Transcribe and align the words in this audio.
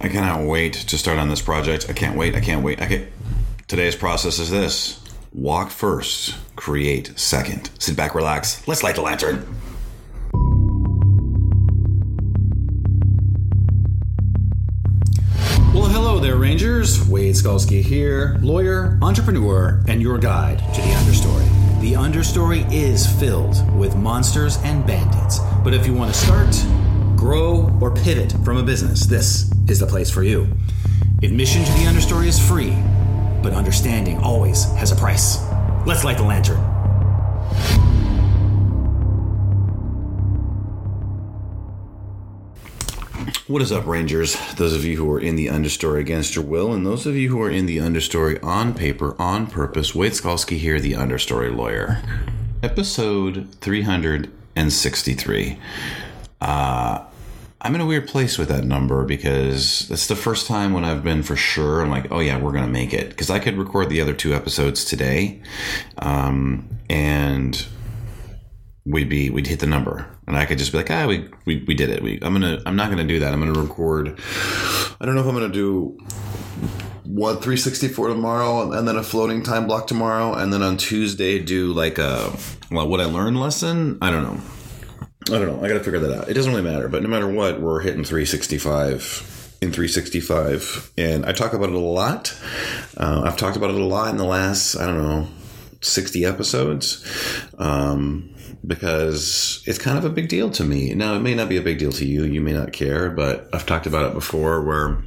I 0.00 0.08
cannot 0.08 0.46
wait 0.46 0.74
to 0.74 0.96
start 0.96 1.18
on 1.18 1.28
this 1.28 1.42
project. 1.42 1.86
I 1.88 1.92
can't 1.92 2.16
wait. 2.16 2.36
I 2.36 2.40
can't 2.40 2.62
wait. 2.62 2.80
I 2.80 2.86
can't. 2.86 3.08
Today's 3.66 3.96
process 3.96 4.38
is 4.38 4.50
this 4.50 5.00
walk 5.34 5.70
first, 5.70 6.36
create 6.56 7.18
second. 7.18 7.70
Sit 7.78 7.96
back, 7.96 8.14
relax. 8.14 8.66
Let's 8.68 8.82
light 8.82 8.94
the 8.94 9.02
lantern. 9.02 9.44
Well, 15.74 15.86
hello 15.86 16.20
there, 16.20 16.36
Rangers. 16.36 17.06
Wade 17.08 17.34
Skalski 17.34 17.82
here, 17.82 18.38
lawyer, 18.40 18.98
entrepreneur, 19.02 19.82
and 19.88 20.00
your 20.00 20.18
guide 20.18 20.58
to 20.74 20.80
the 20.80 20.88
understory. 20.88 21.80
The 21.80 21.92
understory 21.92 22.70
is 22.72 23.06
filled 23.20 23.68
with 23.76 23.96
monsters 23.96 24.58
and 24.58 24.86
bandits, 24.86 25.40
but 25.62 25.74
if 25.74 25.86
you 25.86 25.94
want 25.94 26.12
to 26.12 26.18
start, 26.18 26.54
grow, 27.18 27.68
or 27.80 27.90
pivot 27.90 28.32
from 28.44 28.56
a 28.58 28.62
business, 28.62 29.04
this 29.04 29.50
is 29.68 29.80
the 29.80 29.86
place 29.86 30.08
for 30.08 30.22
you. 30.22 30.46
Admission 31.24 31.64
to 31.64 31.72
the 31.72 31.84
understory 31.84 32.28
is 32.28 32.38
free, 32.38 32.70
but 33.42 33.52
understanding 33.52 34.18
always 34.20 34.66
has 34.74 34.92
a 34.92 34.96
price. 34.96 35.44
Let's 35.84 36.04
light 36.04 36.16
the 36.16 36.22
lantern. 36.22 36.58
What 43.48 43.62
is 43.62 43.72
up, 43.72 43.86
Rangers? 43.86 44.36
Those 44.54 44.74
of 44.74 44.84
you 44.84 44.96
who 44.98 45.10
are 45.10 45.18
in 45.18 45.34
the 45.34 45.46
understory 45.46 45.98
against 45.98 46.36
your 46.36 46.44
will, 46.44 46.72
and 46.72 46.86
those 46.86 47.04
of 47.04 47.16
you 47.16 47.30
who 47.30 47.42
are 47.42 47.50
in 47.50 47.66
the 47.66 47.78
understory 47.78 48.38
on 48.44 48.74
paper, 48.74 49.20
on 49.20 49.48
purpose. 49.48 49.92
Wade 49.92 50.12
Skalski 50.12 50.58
here, 50.58 50.78
the 50.78 50.92
understory 50.92 51.52
lawyer. 51.54 52.00
Episode 52.62 53.48
363. 53.60 55.58
Uh, 56.40 57.07
I'm 57.60 57.74
in 57.74 57.80
a 57.80 57.86
weird 57.86 58.06
place 58.06 58.38
with 58.38 58.48
that 58.48 58.64
number 58.64 59.04
because 59.04 59.90
it's 59.90 60.06
the 60.06 60.14
first 60.14 60.46
time 60.46 60.72
when 60.72 60.84
I've 60.84 61.02
been 61.02 61.24
for 61.24 61.34
sure. 61.34 61.80
I'm 61.82 61.90
like, 61.90 62.12
oh 62.12 62.20
yeah, 62.20 62.38
we're 62.38 62.52
gonna 62.52 62.68
make 62.68 62.94
it 62.94 63.08
because 63.08 63.30
I 63.30 63.40
could 63.40 63.58
record 63.58 63.88
the 63.88 64.00
other 64.00 64.14
two 64.14 64.32
episodes 64.32 64.84
today, 64.84 65.42
um, 65.98 66.68
and 66.88 67.66
we'd 68.86 69.08
be 69.08 69.30
we'd 69.30 69.48
hit 69.48 69.58
the 69.58 69.66
number, 69.66 70.06
and 70.28 70.36
I 70.36 70.46
could 70.46 70.58
just 70.58 70.70
be 70.70 70.78
like, 70.78 70.90
ah, 70.90 71.06
we 71.08 71.28
we, 71.46 71.64
we 71.66 71.74
did 71.74 71.90
it. 71.90 72.00
We 72.00 72.20
I'm 72.22 72.32
gonna 72.32 72.62
I'm 72.64 72.76
not 72.76 72.90
gonna 72.90 73.04
do 73.04 73.18
that. 73.18 73.32
I'm 73.32 73.40
gonna 73.40 73.60
record. 73.60 74.20
I 75.00 75.04
don't 75.04 75.16
know 75.16 75.22
if 75.22 75.26
I'm 75.26 75.34
gonna 75.34 75.48
do 75.48 75.98
what 77.04 77.42
364 77.42 78.08
tomorrow 78.08 78.70
and 78.70 78.86
then 78.86 78.94
a 78.96 79.02
floating 79.02 79.42
time 79.42 79.66
block 79.66 79.86
tomorrow 79.86 80.34
and 80.34 80.52
then 80.52 80.60
on 80.60 80.76
tuesday 80.76 81.38
do 81.38 81.72
like 81.72 81.96
a 81.96 82.30
well 82.70 82.86
what 82.86 83.00
i 83.00 83.06
learned 83.06 83.40
lesson 83.40 83.96
i 84.02 84.10
don't 84.10 84.22
know 84.22 84.38
I 85.30 85.38
don't 85.38 85.46
know. 85.46 85.64
I 85.64 85.68
got 85.68 85.74
to 85.74 85.84
figure 85.84 86.00
that 86.00 86.18
out. 86.18 86.28
It 86.28 86.34
doesn't 86.34 86.50
really 86.52 86.68
matter, 86.68 86.88
but 86.88 87.02
no 87.02 87.08
matter 87.08 87.28
what, 87.28 87.60
we're 87.60 87.80
hitting 87.80 88.04
365 88.04 89.56
in 89.60 89.72
365, 89.72 90.92
and 90.96 91.26
I 91.26 91.32
talk 91.32 91.52
about 91.52 91.70
it 91.70 91.74
a 91.74 91.78
lot. 91.78 92.36
Uh, 92.96 93.22
I've 93.24 93.36
talked 93.36 93.56
about 93.56 93.70
it 93.70 93.76
a 93.76 93.84
lot 93.84 94.10
in 94.10 94.16
the 94.16 94.24
last, 94.24 94.76
I 94.76 94.86
don't 94.86 95.02
know, 95.02 95.26
60 95.80 96.24
episodes, 96.24 97.04
um, 97.58 98.34
because 98.66 99.62
it's 99.66 99.78
kind 99.78 99.98
of 99.98 100.04
a 100.04 100.10
big 100.10 100.28
deal 100.28 100.50
to 100.50 100.64
me. 100.64 100.94
Now, 100.94 101.14
it 101.14 101.20
may 101.20 101.34
not 101.34 101.48
be 101.48 101.56
a 101.56 101.62
big 101.62 101.78
deal 101.78 101.92
to 101.92 102.06
you. 102.06 102.24
You 102.24 102.40
may 102.40 102.52
not 102.52 102.72
care, 102.72 103.10
but 103.10 103.48
I've 103.52 103.66
talked 103.66 103.86
about 103.86 104.10
it 104.10 104.14
before 104.14 104.62
where 104.62 105.02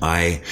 I 0.00 0.42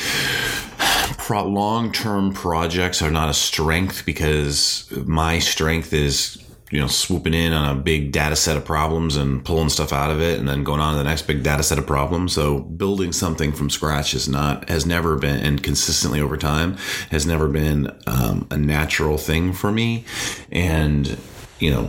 long 1.31 1.91
term 1.93 2.33
projects 2.33 3.03
are 3.03 3.11
not 3.11 3.31
a 3.31 3.35
strength 3.35 4.05
because 4.05 4.91
my 5.07 5.39
strength 5.39 5.93
is 5.93 6.44
you 6.75 6.81
know 6.81 6.89
swooping 6.89 7.35
in 7.35 7.53
on 7.53 7.77
a 7.77 7.81
big 7.81 8.11
data 8.11 8.35
set 8.35 8.57
of 8.57 8.65
problems 8.65 9.15
and 9.15 9.45
pulling 9.45 9.69
stuff 9.69 9.93
out 9.93 10.11
of 10.11 10.21
it 10.21 10.41
and 10.41 10.49
then 10.49 10.65
going 10.65 10.81
on 10.81 10.95
to 10.95 10.99
the 10.99 11.05
next 11.05 11.23
big 11.23 11.45
data 11.45 11.63
set 11.63 11.79
of 11.79 11.87
problems. 11.87 12.33
So 12.33 12.59
building 12.59 13.13
something 13.13 13.53
from 13.53 13.71
scratch 13.71 14.13
is 14.13 14.29
not 14.29 14.69
has 14.69 14.85
never 14.85 15.15
been 15.15 15.39
and 15.39 15.63
consistently 15.63 16.21
over 16.21 16.37
time 16.37 16.77
has 17.13 17.27
never 17.27 17.47
been 17.47 17.97
um, 18.09 18.49
a 18.51 18.57
natural 18.57 19.19
thing 19.19 19.53
for 19.53 19.71
me. 19.71 20.05
And 20.51 21.17
you 21.61 21.71
know 21.71 21.89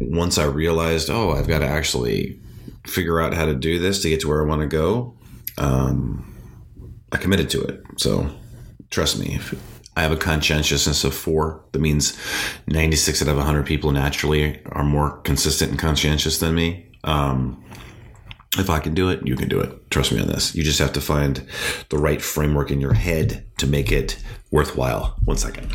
once 0.00 0.36
i 0.36 0.44
realized 0.44 1.08
oh 1.08 1.32
i've 1.32 1.48
got 1.48 1.60
to 1.60 1.66
actually 1.66 2.38
figure 2.86 3.18
out 3.18 3.32
how 3.32 3.46
to 3.46 3.54
do 3.54 3.78
this 3.78 4.02
to 4.02 4.10
get 4.10 4.20
to 4.20 4.28
where 4.28 4.42
i 4.42 4.46
want 4.46 4.60
to 4.60 4.66
go 4.68 5.16
um, 5.58 6.36
i 7.10 7.16
committed 7.16 7.50
to 7.50 7.60
it. 7.62 7.82
So 7.96 8.30
trust 8.90 9.18
me 9.18 9.40
I 9.96 10.02
have 10.02 10.12
a 10.12 10.16
conscientiousness 10.16 11.04
of 11.04 11.14
four. 11.14 11.64
That 11.72 11.80
means 11.80 12.18
96 12.68 13.22
out 13.22 13.28
of 13.28 13.36
100 13.36 13.64
people 13.64 13.90
naturally 13.92 14.62
are 14.66 14.84
more 14.84 15.18
consistent 15.22 15.70
and 15.70 15.80
conscientious 15.80 16.38
than 16.38 16.54
me. 16.54 16.90
Um, 17.04 17.64
if 18.58 18.70
I 18.70 18.78
can 18.78 18.94
do 18.94 19.08
it, 19.08 19.26
you 19.26 19.36
can 19.36 19.48
do 19.48 19.60
it. 19.60 19.90
Trust 19.90 20.12
me 20.12 20.20
on 20.20 20.28
this. 20.28 20.54
You 20.54 20.62
just 20.62 20.78
have 20.78 20.92
to 20.94 21.00
find 21.00 21.46
the 21.88 21.98
right 21.98 22.20
framework 22.20 22.70
in 22.70 22.80
your 22.80 22.94
head 22.94 23.46
to 23.58 23.66
make 23.66 23.90
it 23.90 24.22
worthwhile. 24.50 25.16
One 25.24 25.36
second. 25.38 25.70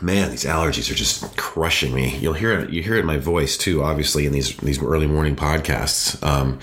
Man, 0.00 0.30
these 0.30 0.44
allergies 0.44 0.90
are 0.90 0.94
just 0.94 1.36
crushing 1.36 1.92
me. 1.92 2.16
You'll 2.18 2.34
hear 2.34 2.52
it. 2.52 2.70
You 2.70 2.82
hear 2.82 2.94
it 2.94 3.00
in 3.00 3.06
my 3.06 3.18
voice 3.18 3.56
too. 3.56 3.82
Obviously, 3.82 4.26
in 4.26 4.32
these 4.32 4.56
these 4.58 4.80
early 4.80 5.08
morning 5.08 5.34
podcasts. 5.34 6.22
Um, 6.24 6.60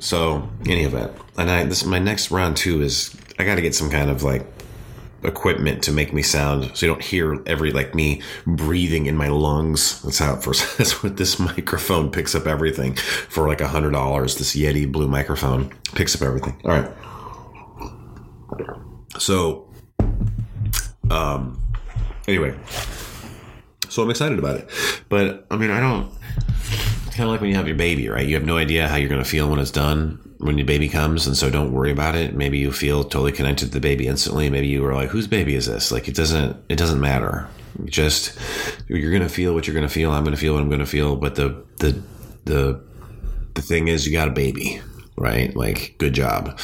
so, 0.00 0.48
any 0.66 0.82
event, 0.82 1.12
and 1.40 1.50
I 1.50 1.64
this 1.64 1.84
my 1.84 1.98
next 1.98 2.30
round 2.30 2.56
too 2.56 2.82
is 2.82 3.14
I 3.38 3.44
got 3.44 3.56
to 3.56 3.62
get 3.62 3.74
some 3.74 3.90
kind 3.90 4.10
of 4.10 4.22
like 4.22 4.46
equipment 5.22 5.82
to 5.82 5.92
make 5.92 6.14
me 6.14 6.22
sound 6.22 6.70
so 6.74 6.86
you 6.86 6.92
don't 6.92 7.02
hear 7.02 7.42
every 7.46 7.72
like 7.72 7.94
me 7.94 8.22
breathing 8.46 9.06
in 9.06 9.16
my 9.16 9.28
lungs. 9.28 10.02
That's 10.02 10.18
how 10.18 10.34
it 10.34 10.42
first. 10.42 10.78
That's 10.78 11.02
what 11.02 11.16
this 11.16 11.38
microphone 11.38 12.10
picks 12.10 12.34
up 12.34 12.46
everything 12.46 12.94
for 12.94 13.48
like 13.48 13.60
a 13.60 13.68
hundred 13.68 13.92
dollars. 13.92 14.36
This 14.36 14.54
Yeti 14.54 14.90
blue 14.90 15.08
microphone 15.08 15.70
picks 15.94 16.14
up 16.14 16.22
everything. 16.22 16.60
All 16.64 16.70
right. 16.70 16.90
So, 19.18 19.70
um, 21.10 21.62
anyway, 22.26 22.56
so 23.88 24.02
I'm 24.02 24.10
excited 24.10 24.38
about 24.38 24.56
it, 24.56 24.70
but 25.08 25.46
I 25.50 25.56
mean 25.56 25.70
I 25.70 25.80
don't 25.80 26.10
kind 27.20 27.28
of 27.28 27.32
like 27.32 27.40
when 27.42 27.50
you 27.50 27.56
have 27.56 27.66
your 27.66 27.76
baby, 27.76 28.08
right? 28.08 28.26
You 28.26 28.34
have 28.36 28.46
no 28.46 28.56
idea 28.56 28.88
how 28.88 28.96
you're 28.96 29.10
going 29.10 29.22
to 29.22 29.28
feel 29.28 29.50
when 29.50 29.58
it's 29.58 29.70
done, 29.70 30.29
when 30.40 30.56
your 30.56 30.66
baby 30.66 30.88
comes, 30.88 31.26
and 31.26 31.36
so 31.36 31.50
don't 31.50 31.72
worry 31.72 31.92
about 31.92 32.14
it. 32.14 32.34
Maybe 32.34 32.58
you 32.58 32.72
feel 32.72 33.04
totally 33.04 33.32
connected 33.32 33.66
to 33.66 33.72
the 33.72 33.80
baby 33.80 34.06
instantly. 34.06 34.48
Maybe 34.48 34.68
you 34.68 34.82
were 34.82 34.94
like, 34.94 35.10
"Whose 35.10 35.26
baby 35.26 35.54
is 35.54 35.66
this?" 35.66 35.92
Like 35.92 36.08
it 36.08 36.14
doesn't 36.14 36.56
it 36.68 36.76
doesn't 36.76 37.00
matter. 37.00 37.46
Just 37.84 38.38
you're 38.88 39.18
to 39.18 39.28
feel 39.28 39.54
what 39.54 39.66
you're 39.66 39.74
to 39.86 39.92
feel. 39.92 40.10
I'm 40.10 40.24
to 40.24 40.36
feel 40.36 40.54
what 40.54 40.62
I'm 40.62 40.70
to 40.70 40.86
feel. 40.86 41.16
But 41.16 41.34
the 41.34 41.62
the 41.78 42.02
the 42.46 42.80
the 43.54 43.62
thing 43.62 43.88
is, 43.88 44.06
you 44.06 44.12
got 44.12 44.28
a 44.28 44.32
baby, 44.32 44.80
right? 45.16 45.54
Like, 45.54 45.96
good 45.98 46.14
job. 46.14 46.58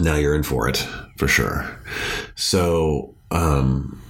Now 0.00 0.16
you're 0.16 0.34
in 0.34 0.42
for 0.42 0.68
it 0.68 0.86
for 1.16 1.26
sure. 1.26 1.80
So, 2.34 3.14
um, 3.30 4.00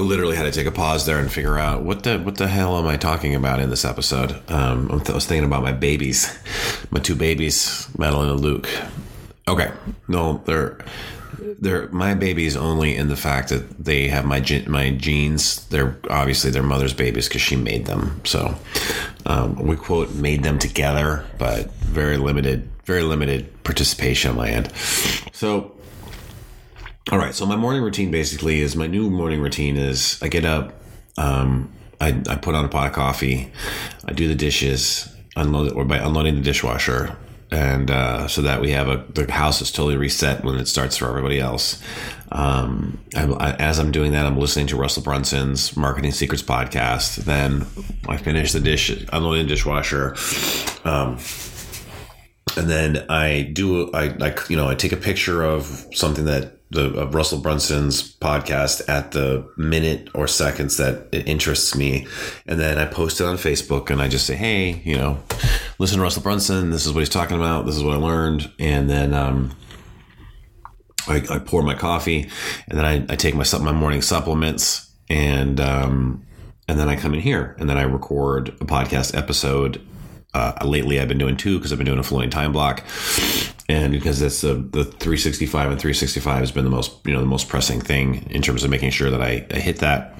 literally 0.00 0.36
had 0.36 0.44
to 0.44 0.52
take 0.52 0.66
a 0.66 0.72
pause 0.72 1.06
there 1.06 1.18
and 1.18 1.30
figure 1.30 1.58
out 1.58 1.82
what 1.82 2.02
the 2.02 2.18
what 2.18 2.36
the 2.36 2.48
hell 2.48 2.78
am 2.78 2.86
I 2.86 2.96
talking 2.96 3.34
about 3.34 3.60
in 3.60 3.70
this 3.70 3.84
episode. 3.84 4.32
Um, 4.50 4.90
I 4.90 5.12
was 5.12 5.26
thinking 5.26 5.44
about 5.44 5.62
my 5.62 5.72
babies, 5.72 6.36
my 6.90 7.00
two 7.00 7.14
babies, 7.14 7.88
Madeline 7.96 8.30
and 8.30 8.40
Luke. 8.40 8.68
Okay, 9.48 9.70
no, 10.08 10.42
they're 10.44 10.78
they're 11.58 11.88
my 11.88 12.14
babies 12.14 12.56
only 12.56 12.96
in 12.96 13.08
the 13.08 13.16
fact 13.16 13.48
that 13.50 13.84
they 13.84 14.08
have 14.08 14.24
my 14.24 14.44
my 14.66 14.90
genes. 14.90 15.66
They're 15.68 15.96
obviously 16.08 16.50
their 16.50 16.62
mother's 16.62 16.94
babies 16.94 17.28
because 17.28 17.42
she 17.42 17.56
made 17.56 17.86
them. 17.86 18.20
So 18.24 18.54
um, 19.26 19.56
we 19.56 19.76
quote 19.76 20.14
made 20.14 20.42
them 20.42 20.58
together, 20.58 21.26
but 21.38 21.70
very 21.72 22.16
limited, 22.16 22.68
very 22.84 23.02
limited 23.02 23.62
participation 23.64 24.30
on 24.32 24.36
my 24.36 24.50
end. 24.50 24.72
So 25.32 25.74
all 27.10 27.18
right. 27.18 27.34
So 27.34 27.44
my 27.44 27.56
morning 27.56 27.82
routine 27.82 28.10
basically 28.10 28.60
is 28.60 28.76
my 28.76 28.86
new 28.86 29.10
morning 29.10 29.40
routine 29.40 29.76
is 29.76 30.20
I 30.22 30.28
get 30.28 30.44
up, 30.44 30.80
um, 31.16 31.72
I, 32.00 32.22
I 32.28 32.36
put 32.36 32.54
on 32.54 32.64
a 32.64 32.68
pot 32.68 32.86
of 32.88 32.92
coffee, 32.92 33.52
I 34.04 34.12
do 34.12 34.28
the 34.28 34.34
dishes, 34.34 35.12
unload 35.36 35.68
it, 35.68 35.74
or 35.74 35.84
by 35.84 35.98
unloading 35.98 36.36
the 36.36 36.40
dishwasher, 36.40 37.16
and 37.50 37.90
uh, 37.90 38.28
so 38.28 38.42
that 38.42 38.60
we 38.60 38.70
have 38.70 38.88
a 38.88 39.04
the 39.12 39.30
house 39.30 39.60
is 39.60 39.72
totally 39.72 39.96
reset 39.96 40.44
when 40.44 40.54
it 40.56 40.68
starts 40.68 40.96
for 40.96 41.08
everybody 41.08 41.40
else. 41.40 41.82
Um, 42.32 43.00
I, 43.16 43.24
I, 43.24 43.50
as 43.56 43.80
I'm 43.80 43.90
doing 43.90 44.12
that, 44.12 44.24
I'm 44.24 44.38
listening 44.38 44.68
to 44.68 44.76
Russell 44.76 45.02
Brunson's 45.02 45.76
Marketing 45.76 46.12
Secrets 46.12 46.44
podcast. 46.44 47.16
Then 47.16 47.66
I 48.08 48.18
finish 48.18 48.52
the 48.52 48.60
dish, 48.60 48.88
unloading 49.12 49.46
the 49.46 49.48
dishwasher. 49.48 50.14
Um, 50.84 51.18
and 52.56 52.68
then 52.68 53.04
I 53.08 53.50
do 53.52 53.90
I 53.92 54.08
like 54.08 54.48
you 54.48 54.56
know 54.56 54.68
I 54.68 54.74
take 54.74 54.92
a 54.92 54.96
picture 54.96 55.42
of 55.42 55.86
something 55.92 56.24
that 56.24 56.56
the 56.70 57.08
Russell 57.08 57.40
Brunson's 57.40 58.14
podcast 58.18 58.88
at 58.88 59.10
the 59.10 59.50
minute 59.56 60.08
or 60.14 60.28
seconds 60.28 60.76
that 60.76 61.08
it 61.10 61.26
interests 61.26 61.74
me, 61.74 62.06
and 62.46 62.60
then 62.60 62.78
I 62.78 62.84
post 62.84 63.20
it 63.20 63.24
on 63.24 63.36
Facebook 63.36 63.90
and 63.90 64.00
I 64.00 64.08
just 64.08 64.24
say, 64.24 64.36
hey, 64.36 64.80
you 64.84 64.96
know, 64.96 65.20
listen 65.78 65.98
to 65.98 66.02
Russell 66.02 66.22
Brunson. 66.22 66.70
This 66.70 66.86
is 66.86 66.92
what 66.92 67.00
he's 67.00 67.08
talking 67.08 67.36
about. 67.36 67.66
This 67.66 67.76
is 67.76 67.82
what 67.82 67.94
I 67.94 67.98
learned, 67.98 68.52
and 68.60 68.88
then 68.88 69.14
um, 69.14 69.56
I, 71.08 71.22
I 71.28 71.38
pour 71.40 71.62
my 71.62 71.74
coffee, 71.74 72.30
and 72.68 72.78
then 72.78 72.84
I, 72.84 73.12
I 73.12 73.16
take 73.16 73.34
my 73.34 73.44
my 73.58 73.72
morning 73.72 74.00
supplements, 74.00 74.90
and 75.08 75.60
um, 75.60 76.24
and 76.68 76.78
then 76.78 76.88
I 76.88 76.94
come 76.94 77.14
in 77.14 77.20
here, 77.20 77.56
and 77.58 77.68
then 77.68 77.78
I 77.78 77.82
record 77.82 78.50
a 78.60 78.64
podcast 78.64 79.16
episode. 79.16 79.84
Uh, 80.32 80.52
lately, 80.64 81.00
I've 81.00 81.08
been 81.08 81.18
doing 81.18 81.36
two 81.36 81.58
because 81.58 81.72
I've 81.72 81.78
been 81.78 81.86
doing 81.86 81.98
a 81.98 82.04
floating 82.04 82.30
time 82.30 82.52
block, 82.52 82.84
and 83.68 83.92
because 83.92 84.20
that's 84.20 84.40
the 84.42 84.54
the 84.54 84.84
365 84.84 85.70
and 85.70 85.80
365 85.80 86.38
has 86.38 86.52
been 86.52 86.64
the 86.64 86.70
most 86.70 87.04
you 87.04 87.12
know 87.12 87.20
the 87.20 87.26
most 87.26 87.48
pressing 87.48 87.80
thing 87.80 88.30
in 88.30 88.40
terms 88.40 88.62
of 88.62 88.70
making 88.70 88.90
sure 88.90 89.10
that 89.10 89.22
I, 89.22 89.46
I 89.50 89.58
hit 89.58 89.78
that. 89.78 90.14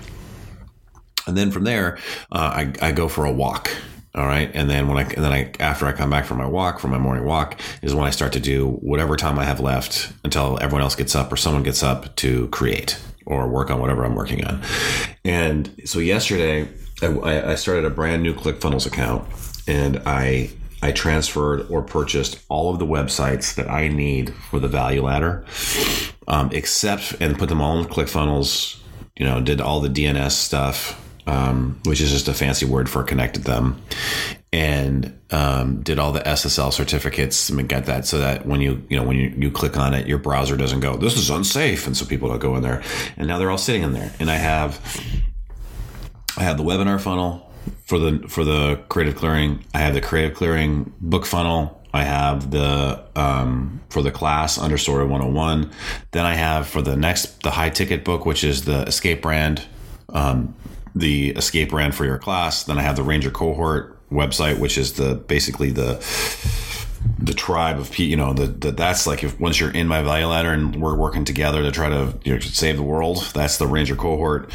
And 1.27 1.37
then 1.37 1.53
from 1.53 1.65
there, 1.65 1.99
uh, 2.33 2.73
I, 2.83 2.89
I 2.89 2.93
go 2.93 3.07
for 3.07 3.25
a 3.25 3.33
walk. 3.33 3.71
All 4.15 4.27
right. 4.27 4.51
And 4.55 4.69
then 4.69 4.89
when 4.89 4.99
I, 4.99 5.03
and 5.03 5.25
then 5.25 5.33
I, 5.33 5.53
after 5.61 5.87
I 5.87 5.93
come 5.93 6.11
back 6.11 6.25
from 6.25 6.39
my 6.39 6.47
walk, 6.47 6.81
from 6.81 6.91
my 6.91 6.99
morning 6.99 7.25
walk, 7.25 7.61
is 7.83 7.95
when 7.95 8.05
I 8.05 8.11
start 8.11 8.33
to 8.33 8.41
do 8.41 8.69
whatever 8.69 9.17
time 9.17 9.39
I 9.39 9.45
have 9.45 9.61
left 9.61 10.13
until 10.25 10.59
everyone 10.61 10.83
else 10.83 10.97
gets 10.97 11.15
up 11.15 11.33
or 11.33 11.37
someone 11.37 11.63
gets 11.63 11.85
up 11.85 12.17
to 12.17 12.49
create 12.49 13.01
or 13.27 13.49
work 13.49 13.71
on 13.71 13.79
whatever 13.79 14.05
I'm 14.05 14.17
working 14.17 14.45
on. 14.45 14.61
And 15.25 15.73
so 15.85 16.01
yesterday, 16.01 16.69
I, 17.03 17.53
I 17.53 17.55
started 17.55 17.85
a 17.85 17.91
brand 17.91 18.25
new 18.25 18.35
ClickFunnels 18.35 18.87
account 18.87 19.29
and 19.71 20.03
I, 20.05 20.51
I 20.83 20.91
transferred 20.91 21.71
or 21.71 21.81
purchased 21.81 22.43
all 22.49 22.73
of 22.73 22.81
the 22.81 22.87
websites 22.87 23.55
that 23.55 23.71
I 23.71 23.87
need 23.87 24.35
for 24.35 24.59
the 24.59 24.67
value 24.67 25.05
ladder, 25.05 25.45
um, 26.27 26.51
except 26.53 27.15
and 27.21 27.39
put 27.39 27.49
them 27.49 27.61
all 27.61 27.79
in 27.79 27.85
ClickFunnels. 27.85 28.79
You 29.17 29.27
know, 29.27 29.41
did 29.41 29.61
all 29.61 29.81
the 29.81 29.89
DNS 29.89 30.33
stuff, 30.33 31.01
um, 31.29 31.79
which 31.85 32.01
is 32.01 32.11
just 32.11 32.27
a 32.27 32.35
fancy 32.35 32.67
word 32.67 32.89
for 32.89 33.05
connected 33.05 33.45
them, 33.45 33.81
and 34.53 35.17
um, 35.31 35.83
did 35.83 36.01
all 36.01 36.11
the 36.11 36.21
SSL 36.21 36.73
certificates 36.73 37.49
and 37.49 37.69
get 37.69 37.87
that 37.87 38.07
so 38.07 38.19
that 38.19 38.45
when 38.47 38.61
you 38.61 38.83
you 38.89 38.97
know 38.97 39.05
when 39.05 39.17
you, 39.17 39.33
you 39.37 39.51
click 39.53 39.77
on 39.77 39.95
it, 39.95 40.09
your 40.09 40.19
browser 40.19 40.57
doesn't 40.57 40.81
go 40.81 40.97
this 40.97 41.17
is 41.17 41.31
unsafe, 41.31 41.87
and 41.87 41.97
so 41.97 42.05
people 42.05 42.29
don't 42.29 42.41
go 42.41 42.57
in 42.57 42.63
there. 42.63 42.83
And 43.17 43.29
now 43.29 43.39
they're 43.39 43.51
all 43.51 43.59
sitting 43.59 43.83
in 43.83 43.93
there, 43.93 44.13
and 44.19 44.31
I 44.31 44.37
have 44.37 44.81
I 46.37 46.43
have 46.43 46.57
the 46.57 46.65
webinar 46.65 47.01
funnel 47.01 47.50
for 47.85 47.99
the 47.99 48.27
for 48.29 48.45
the 48.45 48.81
creative 48.89 49.17
clearing. 49.17 49.65
I 49.75 49.79
have 49.79 49.95
the 49.95 50.01
creative 50.01 50.37
clearing 50.37 50.93
book 51.01 51.27
funnel. 51.27 51.77
I 51.93 52.05
have 52.05 52.51
the 52.51 53.05
um, 53.17 53.81
for 53.89 54.03
the 54.03 54.11
class 54.11 54.59
understory 54.59 55.09
101. 55.09 55.71
Then 56.13 56.25
I 56.25 56.35
have 56.35 56.69
for 56.69 56.83
the 56.83 56.97
next 56.97 57.43
the 57.43 57.51
high 57.51 57.71
ticket 57.71 58.05
book, 58.05 58.25
which 58.25 58.45
is 58.45 58.65
the 58.65 58.83
escape 58.83 59.23
brand, 59.23 59.65
um, 60.11 60.55
the 60.95 61.31
escape 61.31 61.71
brand 61.71 61.95
for 61.95 62.05
your 62.05 62.19
class. 62.19 62.65
Then 62.65 62.79
I 62.79 62.83
have 62.83 62.97
the 62.97 63.03
Ranger 63.03 63.31
cohort 63.31 63.97
website, 64.11 64.59
which 64.59 64.79
is 64.79 64.95
the 64.95 65.15
basically 65.15 65.71
the 65.71 65.95
the 67.19 67.35
tribe 67.35 67.79
of 67.79 67.91
people, 67.91 68.11
you 68.11 68.17
know, 68.17 68.33
the, 68.33 68.71
that's 68.73 69.07
like 69.07 69.25
if 69.25 69.39
once 69.41 69.61
you're 69.61 69.71
in 69.71 69.87
my 69.87 70.03
value 70.03 70.27
ladder 70.27 70.51
and 70.51 70.81
we're 70.81 70.97
working 70.97 71.25
together 71.25 71.63
to 71.63 71.71
try 71.71 71.89
to 71.89 72.19
you 72.25 72.35
know, 72.35 72.41
save 72.41 72.77
the 72.77 72.83
world, 72.83 73.31
that's 73.35 73.59
the 73.59 73.67
Ranger 73.67 73.97
cohort. 73.97 74.51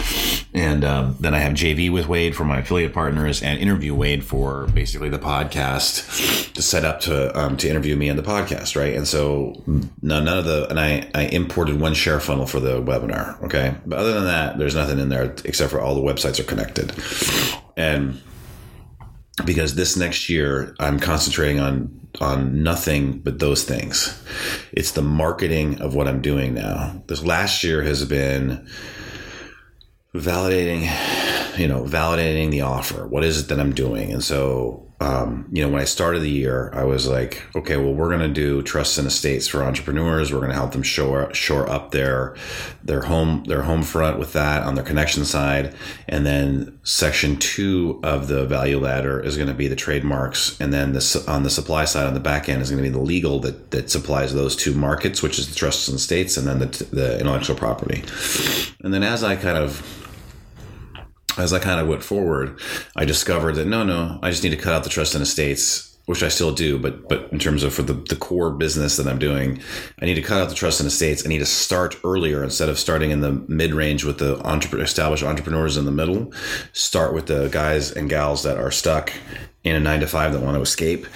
And 0.56 0.86
um, 0.86 1.18
then 1.19 1.34
I 1.34 1.40
have 1.40 1.52
JV 1.52 1.92
with 1.92 2.07
Wade 2.07 2.34
for 2.34 2.46
my 2.46 2.60
affiliate 2.60 2.94
partners 2.94 3.44
and 3.44 3.60
interview 3.60 3.94
Wade 3.94 4.24
for 4.24 4.68
basically 4.68 5.10
the 5.10 5.19
podcast 5.19 6.54
to 6.54 6.62
set 6.62 6.86
up 6.86 7.02
to 7.02 7.38
um, 7.38 7.57
to 7.57 7.69
interview 7.69 7.98
me 7.98 8.10
on 8.10 8.16
the 8.16 8.24
podcast, 8.24 8.78
right? 8.78 8.96
And 8.96 9.06
so 9.06 9.62
none, 9.68 10.24
none 10.24 10.38
of 10.38 10.46
the 10.46 10.69
and 10.69 10.80
I 10.80 11.10
I 11.13 11.24
imported 11.24 11.81
one 11.81 11.94
share 11.94 12.22
funnel 12.22 12.48
for 12.48 12.62
the 12.62 12.81
webinar, 12.81 13.44
okay. 13.44 13.75
But 13.86 14.00
other 14.00 14.13
than 14.13 14.24
that, 14.24 14.57
there's 14.57 14.75
nothing 14.75 14.98
in 14.98 15.10
there 15.10 15.36
except 15.44 15.72
for 15.72 15.81
all 15.81 15.94
the 15.94 16.02
websites 16.02 16.40
are 16.40 16.44
connected, 16.44 16.94
and 17.75 18.22
because 19.44 19.75
this 19.75 19.98
next 19.98 20.30
year 20.30 20.74
I'm 20.80 21.01
concentrating 21.01 21.60
on 21.60 22.00
on 22.22 22.63
nothing 22.63 23.19
but 23.19 23.40
those 23.40 23.66
things. 23.66 24.24
It's 24.72 24.92
the 24.92 25.01
marketing 25.01 25.81
of 25.81 25.96
what 25.96 26.08
I'm 26.08 26.22
doing 26.22 26.54
now. 26.54 27.04
This 27.08 27.25
last 27.25 27.62
year 27.62 27.84
has 27.84 28.06
been 28.06 28.66
validating, 30.19 30.83
you 31.57 31.67
know, 31.67 31.83
validating 31.83 32.51
the 32.51 32.62
offer. 32.62 33.07
What 33.07 33.23
is 33.23 33.39
it 33.39 33.50
that 33.50 33.59
I'm 33.59 33.73
doing? 33.73 34.12
And 34.12 34.23
so 34.23 34.85
um, 35.01 35.50
you 35.51 35.62
know, 35.62 35.69
when 35.69 35.81
I 35.81 35.85
started 35.85 36.21
the 36.21 36.29
year, 36.29 36.71
I 36.73 36.85
was 36.85 37.06
like, 37.06 37.44
okay, 37.53 37.75
well, 37.75 37.94
we're 37.94 38.07
going 38.07 38.21
to 38.21 38.29
do 38.29 38.62
trusts 38.62 38.97
and 38.97 39.06
estates 39.06 39.45
for 39.45 39.62
entrepreneurs. 39.62 40.31
We're 40.31 40.39
going 40.39 40.51
to 40.51 40.56
help 40.56 40.71
them 40.71 40.83
shore 40.83 41.33
shore 41.33 41.69
up 41.69 41.91
their 41.91 42.35
their 42.81 43.01
home 43.01 43.44
their 43.44 43.63
home 43.63 43.83
front 43.83 44.19
with 44.19 44.31
that 44.33 44.63
on 44.63 44.75
their 44.75 44.85
connection 44.85 45.25
side, 45.25 45.75
and 46.07 46.25
then 46.25 46.79
section 46.83 47.35
two 47.35 48.00
of 48.03 48.29
the 48.29 48.45
value 48.45 48.79
ladder 48.79 49.19
is 49.19 49.35
going 49.35 49.50
to 49.50 49.53
be 49.53 49.67
the 49.67 49.75
trademarks, 49.75 50.59
and 50.62 50.73
then 50.73 50.94
this 50.94 51.15
on 51.27 51.44
the 51.44 51.50
supply 51.50 51.83
side 51.83 52.07
on 52.07 52.13
the 52.13 52.21
back 52.21 52.47
end 52.47 52.62
is 52.62 52.71
going 52.71 52.81
to 52.81 52.89
be 52.89 52.94
the 52.94 53.03
legal 53.03 53.39
that 53.41 53.71
that 53.71 53.91
supplies 53.91 54.33
those 54.33 54.56
two 54.56 54.73
markets, 54.73 55.21
which 55.21 55.38
is 55.38 55.50
the 55.50 55.56
trusts 55.56 55.89
and 55.89 55.97
estates, 55.97 56.38
and 56.38 56.47
then 56.47 56.59
the 56.59 56.88
the 56.94 57.19
intellectual 57.19 57.57
property, 57.57 58.01
and 58.81 58.94
then 58.94 59.03
as 59.03 59.25
I 59.25 59.35
kind 59.35 59.57
of 59.57 60.05
as 61.38 61.54
I 61.54 61.60
kind 61.60 61.80
of 61.80 61.88
went 61.88 62.04
forward, 62.04 62.60
I 62.96 63.06
discovered 63.06 63.56
that 63.56 63.68
no, 63.68 63.84
no, 63.84 64.20
I 64.22 64.30
just 64.32 64.44
need 64.44 64.52
to 64.52 64.58
cut 64.58 64.74
out 64.74 64.84
the 64.84 64.90
trust 64.90 65.16
and 65.16 65.22
estates, 65.22 65.98
which 66.06 66.24
I 66.24 66.30
still 66.30 66.52
do, 66.52 66.78
but 66.78 67.10
but 67.10 67.32
in 67.32 67.40
terms 67.40 67.64
of 67.64 67.74
for 67.74 67.82
the, 67.82 67.94
the 67.94 68.16
core 68.16 68.52
business 68.52 68.98
that 68.98 69.08
I'm 69.08 69.20
doing, 69.20 69.60
I 70.02 70.06
need 70.06 70.16
to 70.16 70.22
cut 70.22 70.42
out 70.42 70.50
the 70.50 70.56
trust 70.56 70.80
and 70.80 70.88
estates. 70.88 71.26
I 71.26 71.30
need 71.30 71.40
to 71.40 71.46
start 71.46 71.98
earlier 72.04 72.44
instead 72.44 72.70
of 72.70 72.80
starting 72.80 73.12
in 73.12 73.22
the 73.22 73.32
mid 73.48 73.74
range 73.74 74.04
with 74.04 74.20
the 74.20 74.40
entrepreneur, 74.46 74.86
established 74.86 75.24
entrepreneurs 75.24 75.78
in 75.78 75.86
the 75.86 75.92
middle. 75.92 76.32
Start 76.74 77.14
with 77.14 77.28
the 77.28 77.48
guys 77.50 77.92
and 77.92 78.10
gals 78.10 78.44
that 78.44 78.58
are 78.58 78.72
stuck 78.72 79.12
in 79.64 79.76
a 79.76 79.80
nine 79.80 80.00
to 80.00 80.08
five 80.08 80.32
that 80.34 80.42
want 80.42 80.56
to 80.56 80.62
escape. 80.62 81.08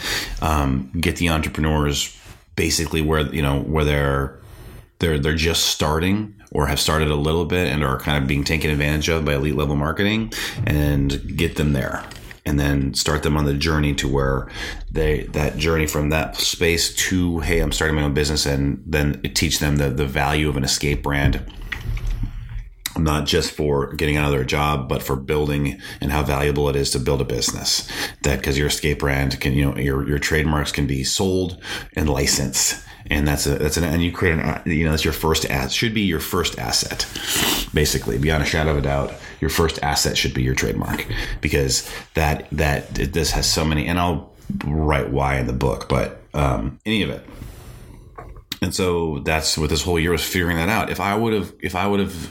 Um, 0.42 0.92
get 1.00 1.18
the 1.18 1.30
entrepreneurs 1.30 2.16
basically 2.56 3.01
where 3.01 3.21
you 3.33 3.42
know 3.42 3.62
where 3.62 3.86
they're 3.86 4.39
they're 5.00 5.18
they're 5.18 5.36
just 5.36 5.68
starting 5.68 6.36
or 6.51 6.67
have 6.67 6.79
started 6.79 7.09
a 7.09 7.15
little 7.15 7.45
bit 7.45 7.67
and 7.67 7.83
are 7.83 7.99
kind 7.99 8.21
of 8.21 8.27
being 8.27 8.43
taken 8.43 8.71
advantage 8.71 9.09
of 9.09 9.25
by 9.25 9.35
elite 9.35 9.55
level 9.55 9.75
marketing 9.75 10.31
and 10.65 11.37
get 11.37 11.55
them 11.55 11.73
there. 11.73 12.03
And 12.45 12.59
then 12.59 12.95
start 12.95 13.21
them 13.21 13.37
on 13.37 13.45
the 13.45 13.53
journey 13.53 13.93
to 13.95 14.07
where 14.07 14.49
they 14.89 15.23
that 15.33 15.57
journey 15.57 15.85
from 15.85 16.09
that 16.09 16.35
space 16.35 16.95
to 16.95 17.39
hey 17.39 17.59
i'm 17.59 17.71
starting 17.71 17.95
my 17.95 18.01
own 18.01 18.15
business 18.15 18.47
and 18.47 18.81
then 18.87 19.21
teach 19.35 19.59
them 19.59 19.75
the, 19.75 19.89
the 19.89 20.05
value 20.05 20.49
of 20.49 20.57
an 20.57 20.63
escape 20.63 21.03
brand. 21.03 21.45
Not 22.97 23.27
just 23.27 23.51
for 23.51 23.93
getting 23.93 24.15
their 24.15 24.43
job, 24.43 24.89
but 24.89 25.03
for 25.03 25.15
building 25.15 25.79
and 26.01 26.11
how 26.11 26.23
valuable 26.23 26.67
it 26.69 26.75
is 26.75 26.89
to 26.91 26.99
build 26.99 27.21
a 27.21 27.25
business. 27.25 27.87
That 28.23 28.39
because 28.39 28.57
your 28.57 28.67
escape 28.67 28.99
brand 28.99 29.39
can, 29.39 29.53
you 29.53 29.65
know, 29.65 29.77
your 29.77 30.07
your 30.07 30.19
trademarks 30.19 30.71
can 30.71 30.87
be 30.87 31.03
sold 31.03 31.61
and 31.95 32.09
licensed 32.09 32.83
and 33.09 33.27
that's 33.27 33.45
a 33.47 33.57
that's 33.57 33.77
an 33.77 33.83
and 33.83 34.03
you 34.03 34.11
create 34.11 34.38
an 34.38 34.61
you 34.65 34.85
know 34.85 34.91
that's 34.91 35.03
your 35.03 35.13
first 35.13 35.45
asset 35.50 35.71
should 35.71 35.94
be 35.94 36.01
your 36.01 36.19
first 36.19 36.59
asset 36.59 37.07
basically. 37.73 38.17
Beyond 38.17 38.44
a 38.44 38.45
shadow 38.45 38.71
of 38.71 38.77
a 38.77 38.81
doubt 38.81 39.13
your 39.42 39.49
first 39.49 39.81
asset 39.81 40.18
should 40.18 40.33
be 40.33 40.44
your 40.44 40.56
trademark. 40.56 41.06
Because 41.42 41.89
that 42.13 42.47
that 42.51 42.94
this 42.94 43.31
has 43.31 43.51
so 43.51 43.66
many 43.66 43.87
and 43.87 43.99
I'll 43.99 44.31
write 44.66 45.09
why 45.11 45.37
in 45.37 45.47
the 45.47 45.54
book 45.54 45.89
but 45.89 46.21
um, 46.33 46.80
any 46.85 47.04
of 47.04 47.09
it. 47.09 47.25
And 48.61 48.75
so 48.75 49.19
that's 49.19 49.57
what 49.57 49.69
this 49.69 49.81
whole 49.81 49.99
year 49.99 50.11
was 50.11 50.23
figuring 50.23 50.57
that 50.57 50.69
out. 50.69 50.89
If 50.89 50.99
I 50.99 51.16
would 51.16 51.33
have 51.33 51.54
if 51.61 51.75
I 51.75 51.87
would 51.87 51.99
have 51.99 52.30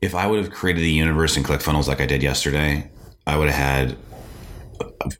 if 0.00 0.14
I 0.14 0.26
would 0.26 0.44
have 0.44 0.52
created 0.52 0.80
the 0.80 0.92
universe 0.92 1.36
in 1.36 1.42
ClickFunnels 1.42 1.88
like 1.88 2.00
I 2.00 2.06
did 2.06 2.22
yesterday 2.22 2.90
I 3.26 3.36
would 3.36 3.48
have 3.48 3.56
had 3.88 3.96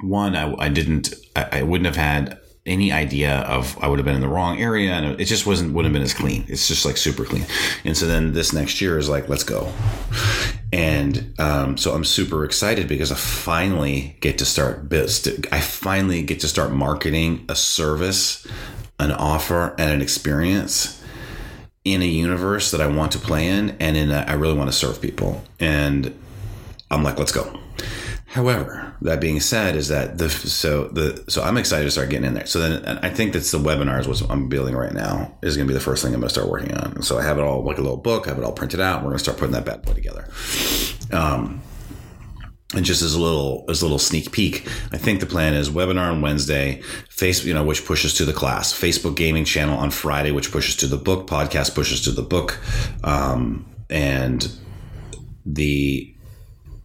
one 0.01 0.37
I, 0.37 0.55
I 0.59 0.69
didn't 0.69 1.15
I, 1.35 1.61
I 1.61 1.63
wouldn't 1.63 1.87
have 1.87 1.97
had 1.97 2.40
any 2.67 2.93
idea 2.93 3.41
of 3.41 3.77
I 3.83 3.89
would 3.89 3.99
have 3.99 4.07
been 4.07 4.15
in 4.15 4.21
the 4.21 4.29
wrong 4.29 4.61
area 4.61 4.93
and 4.93 5.21
it 5.21 5.25
just 5.25 5.47
wasn't 5.47 5.73
wouldn't 5.73 5.95
have 5.95 5.99
been 5.99 6.05
as 6.05 6.15
clean. 6.15 6.45
It's 6.49 6.69
just 6.69 6.85
like 6.85 6.97
super 6.97 7.25
clean. 7.25 7.47
And 7.85 7.97
so 7.97 8.07
then 8.07 8.33
this 8.33 8.53
next 8.53 8.81
year 8.81 8.99
is 8.99 9.09
like, 9.09 9.29
let's 9.29 9.45
go. 9.45 9.73
And 10.73 11.35
um, 11.39 11.77
so 11.77 11.95
I'm 11.95 12.05
super 12.05 12.45
excited 12.45 12.87
because 12.87 13.11
I 13.11 13.17
finally 13.17 14.17
get 14.21 14.39
to 14.39 14.45
start 14.45 14.93
I 14.93 15.61
finally 15.61 16.23
get 16.23 16.41
to 16.41 16.49
start 16.49 16.73
marketing 16.73 17.47
a 17.49 17.57
service, 17.57 18.47
an 18.99 19.11
offer, 19.11 19.75
and 19.79 19.91
an 19.91 20.03
experience 20.03 21.03
in 21.85 22.03
a 22.03 22.07
universe 22.07 22.71
that 22.73 22.81
I 22.81 22.87
want 22.87 23.13
to 23.13 23.19
play 23.19 23.49
in 23.49 23.71
and 23.81 23.97
in 23.97 24.11
a, 24.11 24.19
I 24.29 24.35
really 24.35 24.57
want 24.57 24.71
to 24.71 24.77
serve 24.77 25.01
people. 25.01 25.43
And 25.59 26.15
I'm 26.91 27.03
like, 27.03 27.19
let's 27.19 27.33
go. 27.33 27.59
However, 28.31 28.95
that 29.03 29.21
being 29.21 29.41
said, 29.41 29.75
is 29.75 29.89
that 29.89 30.19
the 30.19 30.31
so 30.31 30.85
the 30.85 31.25
so 31.29 31.43
I'm 31.43 31.57
excited 31.57 31.85
to 31.85 31.91
start 31.91 32.11
getting 32.11 32.27
in 32.27 32.35
there. 32.35 32.47
So 32.47 32.61
then 32.61 32.99
I 33.03 33.11
think 33.11 33.33
that's 33.33 33.51
the 33.51 33.59
webinars 33.59 34.07
what 34.07 34.31
I'm 34.31 34.49
building 34.49 34.77
right 34.77 34.93
now 34.93 35.37
is 35.43 35.57
going 35.57 35.67
to 35.67 35.73
be 35.73 35.75
the 35.75 35.83
first 35.83 36.05
thing 36.05 36.15
I'm 36.15 36.21
going 36.21 36.29
to 36.29 36.33
start 36.33 36.49
working 36.49 36.73
on. 36.73 36.93
And 36.93 37.05
so 37.05 37.19
I 37.19 37.25
have 37.25 37.39
it 37.39 37.43
all 37.43 37.65
like 37.65 37.79
a 37.79 37.83
little 37.83 37.97
book, 37.97 38.29
I 38.29 38.31
have 38.31 38.39
it 38.39 38.45
all 38.45 38.53
printed 38.53 38.79
out. 38.79 39.01
We're 39.01 39.09
going 39.09 39.19
to 39.19 39.25
start 39.25 39.37
putting 39.37 39.55
that 39.55 39.65
bad 39.65 39.83
boy 39.83 39.95
together. 39.95 40.29
Um, 41.13 41.61
and 42.73 42.85
just 42.85 43.03
as 43.03 43.15
a 43.15 43.21
little 43.21 43.65
as 43.69 43.83
a 43.83 43.85
little 43.85 43.99
sneak 43.99 44.31
peek, 44.31 44.65
I 44.93 44.97
think 44.97 45.19
the 45.19 45.27
plan 45.27 45.55
is 45.55 45.69
webinar 45.69 46.13
on 46.13 46.21
Wednesday, 46.21 46.83
Facebook, 47.09 47.47
you 47.47 47.55
know, 47.55 47.65
which 47.65 47.85
pushes 47.85 48.15
to 48.15 48.25
the 48.25 48.33
class, 48.33 48.73
Facebook 48.73 49.17
gaming 49.17 49.45
channel 49.45 49.77
on 49.77 49.91
Friday, 49.91 50.31
which 50.31 50.53
pushes 50.53 50.77
to 50.77 50.87
the 50.87 50.97
book, 50.97 51.27
podcast 51.27 51.75
pushes 51.75 52.03
to 52.03 52.13
the 52.13 52.23
book, 52.23 52.61
um, 53.03 53.67
and 53.91 54.57
the 55.45 56.15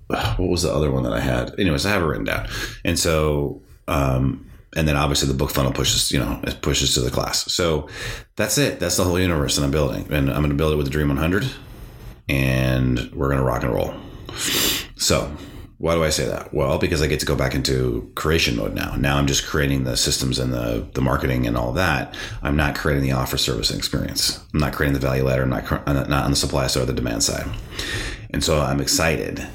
what 0.37 0.49
was 0.49 0.63
the 0.63 0.73
other 0.73 0.91
one 0.91 1.03
that 1.03 1.13
I 1.13 1.19
had? 1.19 1.57
Anyways, 1.59 1.85
I 1.85 1.89
have 1.91 2.01
it 2.01 2.05
written 2.05 2.25
down. 2.25 2.47
And 2.83 2.97
so, 2.97 3.61
um, 3.87 4.49
and 4.75 4.87
then 4.87 4.97
obviously 4.97 5.27
the 5.27 5.33
book 5.33 5.51
funnel 5.51 5.71
pushes, 5.71 6.11
you 6.11 6.19
know, 6.19 6.39
it 6.43 6.61
pushes 6.61 6.93
to 6.95 7.01
the 7.01 7.11
class. 7.11 7.51
So 7.51 7.87
that's 8.35 8.57
it. 8.57 8.79
That's 8.79 8.97
the 8.97 9.03
whole 9.03 9.19
universe 9.19 9.55
that 9.55 9.63
I'm 9.63 9.71
building, 9.71 10.05
and 10.11 10.29
I'm 10.29 10.41
going 10.41 10.49
to 10.49 10.55
build 10.55 10.73
it 10.73 10.75
with 10.75 10.85
the 10.85 10.91
Dream 10.91 11.07
100, 11.07 11.49
and 12.27 13.11
we're 13.13 13.27
going 13.27 13.39
to 13.39 13.43
rock 13.45 13.63
and 13.63 13.73
roll. 13.73 13.93
So 14.97 15.31
why 15.77 15.93
do 15.93 16.03
I 16.03 16.09
say 16.09 16.25
that? 16.25 16.53
Well, 16.53 16.77
because 16.77 17.01
I 17.01 17.07
get 17.07 17.19
to 17.19 17.25
go 17.25 17.35
back 17.35 17.53
into 17.53 18.11
creation 18.15 18.55
mode 18.55 18.73
now. 18.73 18.95
Now 18.95 19.17
I'm 19.17 19.27
just 19.27 19.45
creating 19.45 19.83
the 19.83 19.97
systems 19.97 20.39
and 20.39 20.53
the, 20.53 20.87
the 20.93 21.01
marketing 21.01 21.45
and 21.47 21.57
all 21.57 21.73
that. 21.73 22.15
I'm 22.41 22.55
not 22.55 22.75
creating 22.75 23.03
the 23.03 23.11
offer 23.11 23.37
service 23.37 23.71
experience. 23.71 24.41
I'm 24.53 24.59
not 24.61 24.73
creating 24.73 24.93
the 24.93 25.05
value 25.05 25.23
ladder. 25.23 25.43
I'm 25.43 25.49
not, 25.49 25.85
not 25.85 26.23
on 26.23 26.31
the 26.31 26.37
supply 26.37 26.67
side 26.67 26.83
or 26.83 26.85
the 26.85 26.93
demand 26.93 27.23
side. 27.23 27.45
And 28.29 28.43
so 28.43 28.61
I'm 28.61 28.79
excited. 28.79 29.45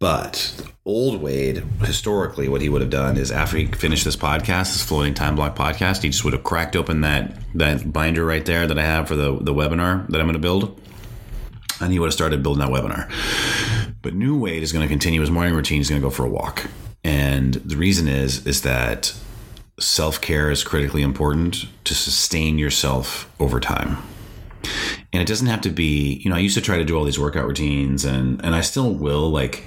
But 0.00 0.70
old 0.84 1.22
Wade, 1.22 1.58
historically, 1.80 2.48
what 2.48 2.60
he 2.60 2.68
would 2.68 2.80
have 2.80 2.90
done 2.90 3.16
is 3.16 3.30
after 3.30 3.56
he 3.56 3.66
finished 3.66 4.04
this 4.04 4.16
podcast, 4.16 4.72
this 4.72 4.82
floating 4.82 5.14
time 5.14 5.36
block 5.36 5.56
podcast, 5.56 6.02
he 6.02 6.10
just 6.10 6.24
would 6.24 6.32
have 6.32 6.44
cracked 6.44 6.76
open 6.76 7.00
that 7.02 7.38
that 7.54 7.92
binder 7.92 8.24
right 8.24 8.44
there 8.44 8.66
that 8.66 8.78
I 8.78 8.82
have 8.82 9.08
for 9.08 9.14
the, 9.14 9.38
the 9.40 9.54
webinar 9.54 10.06
that 10.08 10.20
I'm 10.20 10.26
going 10.26 10.34
to 10.34 10.38
build. 10.38 10.80
And 11.80 11.92
he 11.92 11.98
would 11.98 12.06
have 12.06 12.14
started 12.14 12.42
building 12.42 12.60
that 12.60 12.70
webinar. 12.70 13.10
But 14.02 14.14
New 14.14 14.38
Wade 14.38 14.62
is 14.62 14.72
going 14.72 14.82
to 14.82 14.88
continue 14.88 15.20
his 15.20 15.30
morning 15.30 15.54
routine. 15.54 15.78
He's 15.78 15.88
going 15.88 16.00
to 16.00 16.06
go 16.06 16.10
for 16.10 16.24
a 16.24 16.28
walk, 16.28 16.68
and 17.02 17.54
the 17.54 17.76
reason 17.76 18.06
is 18.06 18.46
is 18.46 18.62
that 18.62 19.14
self 19.80 20.20
care 20.20 20.50
is 20.50 20.62
critically 20.62 21.02
important 21.02 21.66
to 21.84 21.94
sustain 21.94 22.58
yourself 22.58 23.32
over 23.40 23.60
time. 23.60 23.98
And 25.14 25.22
it 25.22 25.28
doesn't 25.28 25.46
have 25.46 25.60
to 25.60 25.70
be, 25.70 26.20
you 26.24 26.28
know, 26.28 26.34
I 26.34 26.40
used 26.40 26.56
to 26.56 26.60
try 26.60 26.76
to 26.76 26.84
do 26.84 26.98
all 26.98 27.04
these 27.04 27.20
workout 27.20 27.46
routines, 27.46 28.04
and 28.04 28.44
and 28.44 28.52
I 28.52 28.62
still 28.62 28.92
will. 28.92 29.30
Like 29.30 29.62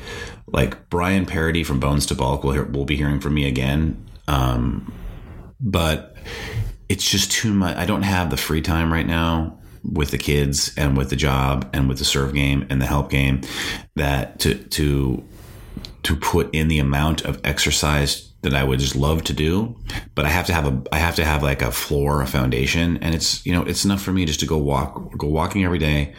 like 0.45 0.89
Brian 0.89 1.25
Parody 1.25 1.63
from 1.63 1.79
Bones 1.79 2.05
to 2.07 2.15
Bulk 2.15 2.43
will 2.43 2.51
hear, 2.51 2.65
will 2.65 2.83
be 2.83 2.97
hearing 2.97 3.21
from 3.21 3.33
me 3.33 3.47
again. 3.47 4.05
Um, 4.27 4.93
but 5.61 6.17
it's 6.89 7.09
just 7.09 7.31
too 7.31 7.53
much. 7.53 7.77
I 7.77 7.85
don't 7.85 8.03
have 8.03 8.29
the 8.29 8.35
free 8.35 8.61
time 8.61 8.91
right 8.91 9.07
now 9.07 9.57
with 9.83 10.11
the 10.11 10.17
kids 10.17 10.73
and 10.75 10.97
with 10.97 11.09
the 11.09 11.15
job 11.15 11.69
and 11.71 11.87
with 11.87 11.99
the 11.99 12.05
serve 12.05 12.33
game 12.33 12.67
and 12.69 12.81
the 12.81 12.85
help 12.85 13.09
game 13.09 13.39
that 13.95 14.39
to 14.39 14.55
to 14.55 15.23
to 16.03 16.15
put 16.17 16.53
in 16.53 16.67
the 16.67 16.79
amount 16.79 17.21
of 17.21 17.39
exercise 17.45 18.26
that 18.41 18.53
I 18.53 18.63
would 18.63 18.79
just 18.79 18.95
love 18.95 19.23
to 19.25 19.33
do, 19.33 19.75
but 20.15 20.25
I 20.25 20.29
have 20.29 20.45
to 20.47 20.53
have 20.53 20.67
a 20.67 20.83
I 20.91 20.99
have 20.99 21.15
to 21.15 21.25
have 21.25 21.43
like 21.43 21.61
a 21.61 21.71
floor, 21.71 22.21
a 22.21 22.27
foundation, 22.27 22.97
and 22.97 23.15
it's 23.15 23.45
you 23.45 23.53
know 23.53 23.63
it's 23.63 23.85
enough 23.85 24.01
for 24.01 24.11
me 24.11 24.25
just 24.25 24.39
to 24.41 24.45
go 24.45 24.57
walk, 24.57 25.17
go 25.17 25.27
walking 25.27 25.65
every 25.65 25.79
day, 25.79 26.13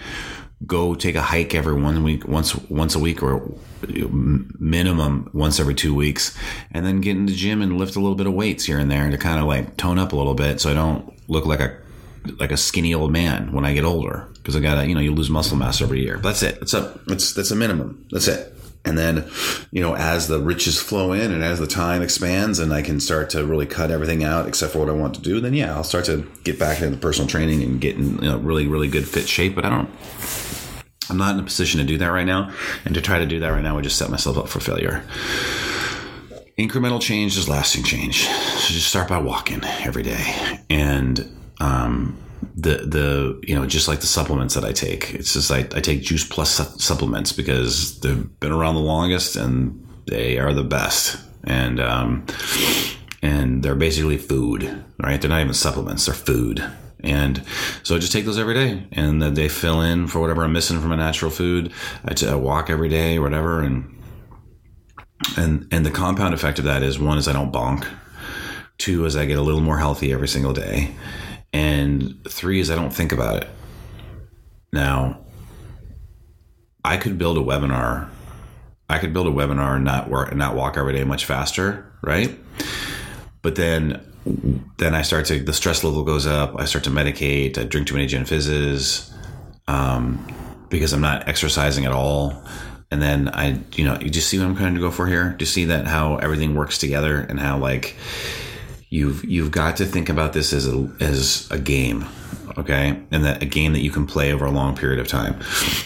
go 0.66 0.94
take 0.94 1.14
a 1.14 1.22
hike 1.22 1.54
every 1.54 1.80
one 1.80 2.02
week, 2.02 2.26
once 2.26 2.54
once 2.68 2.94
a 2.94 2.98
week, 2.98 3.22
or 3.22 3.50
minimum 3.88 5.30
once 5.32 5.60
every 5.60 5.74
two 5.74 5.94
weeks, 5.94 6.36
and 6.72 6.84
then 6.84 7.00
get 7.00 7.16
in 7.16 7.26
the 7.26 7.34
gym 7.34 7.62
and 7.62 7.78
lift 7.78 7.96
a 7.96 8.00
little 8.00 8.16
bit 8.16 8.26
of 8.26 8.34
weights 8.34 8.64
here 8.64 8.78
and 8.78 8.90
there 8.90 9.08
to 9.10 9.18
kind 9.18 9.38
of 9.40 9.46
like 9.46 9.76
tone 9.76 9.98
up 9.98 10.12
a 10.12 10.16
little 10.16 10.34
bit, 10.34 10.60
so 10.60 10.70
I 10.70 10.74
don't 10.74 11.14
look 11.28 11.46
like 11.46 11.60
a 11.60 11.78
like 12.38 12.52
a 12.52 12.56
skinny 12.56 12.94
old 12.94 13.12
man 13.12 13.52
when 13.52 13.64
I 13.64 13.72
get 13.72 13.84
older 13.84 14.28
because 14.34 14.56
I 14.56 14.60
gotta 14.60 14.86
you 14.86 14.94
know 14.94 15.00
you 15.00 15.14
lose 15.14 15.30
muscle 15.30 15.56
mass 15.56 15.80
every 15.80 16.02
year. 16.02 16.18
That's 16.18 16.42
it. 16.42 16.58
That's 16.58 16.74
a 16.74 16.98
that's 17.06 17.32
that's 17.32 17.50
a 17.52 17.56
minimum. 17.56 18.06
That's 18.10 18.28
it. 18.28 18.54
And 18.88 18.96
then, 18.96 19.30
you 19.70 19.82
know, 19.82 19.94
as 19.94 20.28
the 20.28 20.40
riches 20.40 20.80
flow 20.80 21.12
in 21.12 21.30
and 21.30 21.44
as 21.44 21.58
the 21.58 21.66
time 21.66 22.00
expands 22.00 22.58
and 22.58 22.72
I 22.72 22.80
can 22.80 23.00
start 23.00 23.28
to 23.30 23.44
really 23.44 23.66
cut 23.66 23.90
everything 23.90 24.24
out 24.24 24.48
except 24.48 24.72
for 24.72 24.78
what 24.78 24.88
I 24.88 24.92
want 24.92 25.14
to 25.16 25.20
do, 25.20 25.40
then 25.40 25.52
yeah, 25.52 25.74
I'll 25.74 25.84
start 25.84 26.06
to 26.06 26.26
get 26.42 26.58
back 26.58 26.80
into 26.80 26.96
personal 26.96 27.28
training 27.28 27.62
and 27.62 27.78
get 27.80 27.96
in 27.96 28.16
you 28.16 28.30
know, 28.30 28.38
really, 28.38 28.66
really 28.66 28.88
good 28.88 29.06
fit 29.06 29.28
shape. 29.28 29.54
But 29.54 29.66
I 29.66 29.70
don't, 29.70 29.90
I'm 31.10 31.18
not 31.18 31.34
in 31.34 31.40
a 31.40 31.44
position 31.44 31.80
to 31.80 31.86
do 31.86 31.98
that 31.98 32.08
right 32.08 32.26
now. 32.26 32.50
And 32.86 32.94
to 32.94 33.02
try 33.02 33.18
to 33.18 33.26
do 33.26 33.38
that 33.40 33.48
right 33.50 33.62
now 33.62 33.74
would 33.74 33.84
just 33.84 33.98
set 33.98 34.08
myself 34.08 34.38
up 34.38 34.48
for 34.48 34.60
failure. 34.60 35.04
Incremental 36.58 37.00
change 37.00 37.36
is 37.36 37.46
lasting 37.46 37.84
change. 37.84 38.24
So 38.24 38.72
just 38.72 38.88
start 38.88 39.08
by 39.08 39.18
walking 39.18 39.62
every 39.80 40.02
day. 40.02 40.58
And, 40.70 41.30
um, 41.60 42.16
the 42.54 42.78
the 42.78 43.40
you 43.42 43.54
know 43.54 43.66
just 43.66 43.88
like 43.88 44.00
the 44.00 44.06
supplements 44.06 44.54
that 44.54 44.64
I 44.64 44.72
take. 44.72 45.14
It's 45.14 45.32
just 45.32 45.50
I, 45.50 45.58
I 45.58 45.80
take 45.80 46.02
Juice 46.02 46.26
Plus 46.26 46.50
su- 46.50 46.78
supplements 46.78 47.32
because 47.32 48.00
they've 48.00 48.40
been 48.40 48.52
around 48.52 48.74
the 48.74 48.80
longest 48.80 49.36
and 49.36 49.86
they 50.06 50.38
are 50.38 50.52
the 50.52 50.64
best. 50.64 51.18
And 51.44 51.80
um, 51.80 52.26
and 53.22 53.62
they're 53.62 53.74
basically 53.74 54.18
food, 54.18 54.84
right? 54.98 55.20
They're 55.20 55.30
not 55.30 55.40
even 55.40 55.54
supplements; 55.54 56.06
they're 56.06 56.14
food. 56.14 56.64
And 57.00 57.44
so 57.84 57.94
I 57.94 58.00
just 58.00 58.12
take 58.12 58.24
those 58.24 58.38
every 58.38 58.54
day, 58.54 58.86
and 58.92 59.22
then 59.22 59.34
they 59.34 59.48
fill 59.48 59.80
in 59.80 60.08
for 60.08 60.20
whatever 60.20 60.42
I'm 60.42 60.52
missing 60.52 60.80
from 60.80 60.90
a 60.90 60.96
natural 60.96 61.30
food. 61.30 61.72
I, 62.04 62.12
t- 62.12 62.26
I 62.26 62.34
walk 62.34 62.70
every 62.70 62.88
day, 62.88 63.18
or 63.18 63.22
whatever, 63.22 63.62
and 63.62 63.96
and 65.36 65.68
and 65.70 65.86
the 65.86 65.92
compound 65.92 66.34
effect 66.34 66.58
of 66.58 66.64
that 66.64 66.82
is 66.82 66.98
one 66.98 67.18
is 67.18 67.28
I 67.28 67.32
don't 67.32 67.52
bonk. 67.52 67.86
Two 68.78 69.04
is 69.06 69.16
I 69.16 69.26
get 69.26 69.38
a 69.38 69.42
little 69.42 69.60
more 69.60 69.78
healthy 69.78 70.12
every 70.12 70.28
single 70.28 70.52
day 70.52 70.94
and 71.52 72.18
three 72.28 72.60
is 72.60 72.70
I 72.70 72.74
don't 72.74 72.92
think 72.92 73.12
about 73.12 73.42
it. 73.42 73.48
Now, 74.72 75.20
I 76.84 76.96
could 76.96 77.18
build 77.18 77.38
a 77.38 77.42
webinar. 77.42 78.08
I 78.88 78.98
could 78.98 79.12
build 79.12 79.26
a 79.26 79.30
webinar 79.30 79.76
and 79.76 79.84
not 79.84 80.08
work 80.08 80.30
and 80.30 80.38
not 80.38 80.54
walk 80.54 80.76
every 80.76 80.92
day 80.92 81.04
much 81.04 81.24
faster, 81.24 81.92
right? 82.02 82.38
But 83.42 83.56
then 83.56 84.04
then 84.78 84.94
I 84.94 85.02
start 85.02 85.26
to 85.26 85.40
the 85.40 85.52
stress 85.52 85.84
level 85.84 86.04
goes 86.04 86.26
up. 86.26 86.58
I 86.58 86.64
start 86.64 86.84
to 86.84 86.90
medicate. 86.90 87.58
I 87.58 87.64
drink 87.64 87.86
too 87.88 87.94
many 87.94 88.06
gin 88.06 88.24
fizzes 88.24 89.12
um, 89.66 90.26
because 90.68 90.92
I'm 90.92 91.00
not 91.00 91.28
exercising 91.28 91.86
at 91.86 91.92
all. 91.92 92.42
And 92.90 93.02
then 93.02 93.28
I, 93.28 93.60
you 93.74 93.84
know, 93.84 93.98
you 94.00 94.08
just 94.08 94.28
see 94.28 94.38
what 94.38 94.46
I'm 94.46 94.56
trying 94.56 94.74
to 94.74 94.80
go 94.80 94.90
for 94.90 95.06
here. 95.06 95.30
Do 95.30 95.42
you 95.42 95.46
see 95.46 95.66
that 95.66 95.86
how 95.86 96.16
everything 96.16 96.54
works 96.54 96.78
together 96.78 97.20
and 97.20 97.38
how 97.38 97.58
like 97.58 97.96
you've 98.90 99.24
you've 99.24 99.50
got 99.50 99.76
to 99.76 99.84
think 99.84 100.08
about 100.08 100.32
this 100.32 100.52
as 100.52 100.66
a 100.66 100.90
as 101.00 101.48
a 101.50 101.58
game 101.58 102.06
okay? 102.56 103.00
And 103.10 103.24
that 103.24 103.42
a 103.42 103.46
game 103.46 103.72
that 103.72 103.80
you 103.80 103.90
can 103.90 104.06
play 104.06 104.32
over 104.32 104.44
a 104.44 104.50
long 104.50 104.76
period 104.76 104.98
of 104.98 105.08
time. 105.08 105.34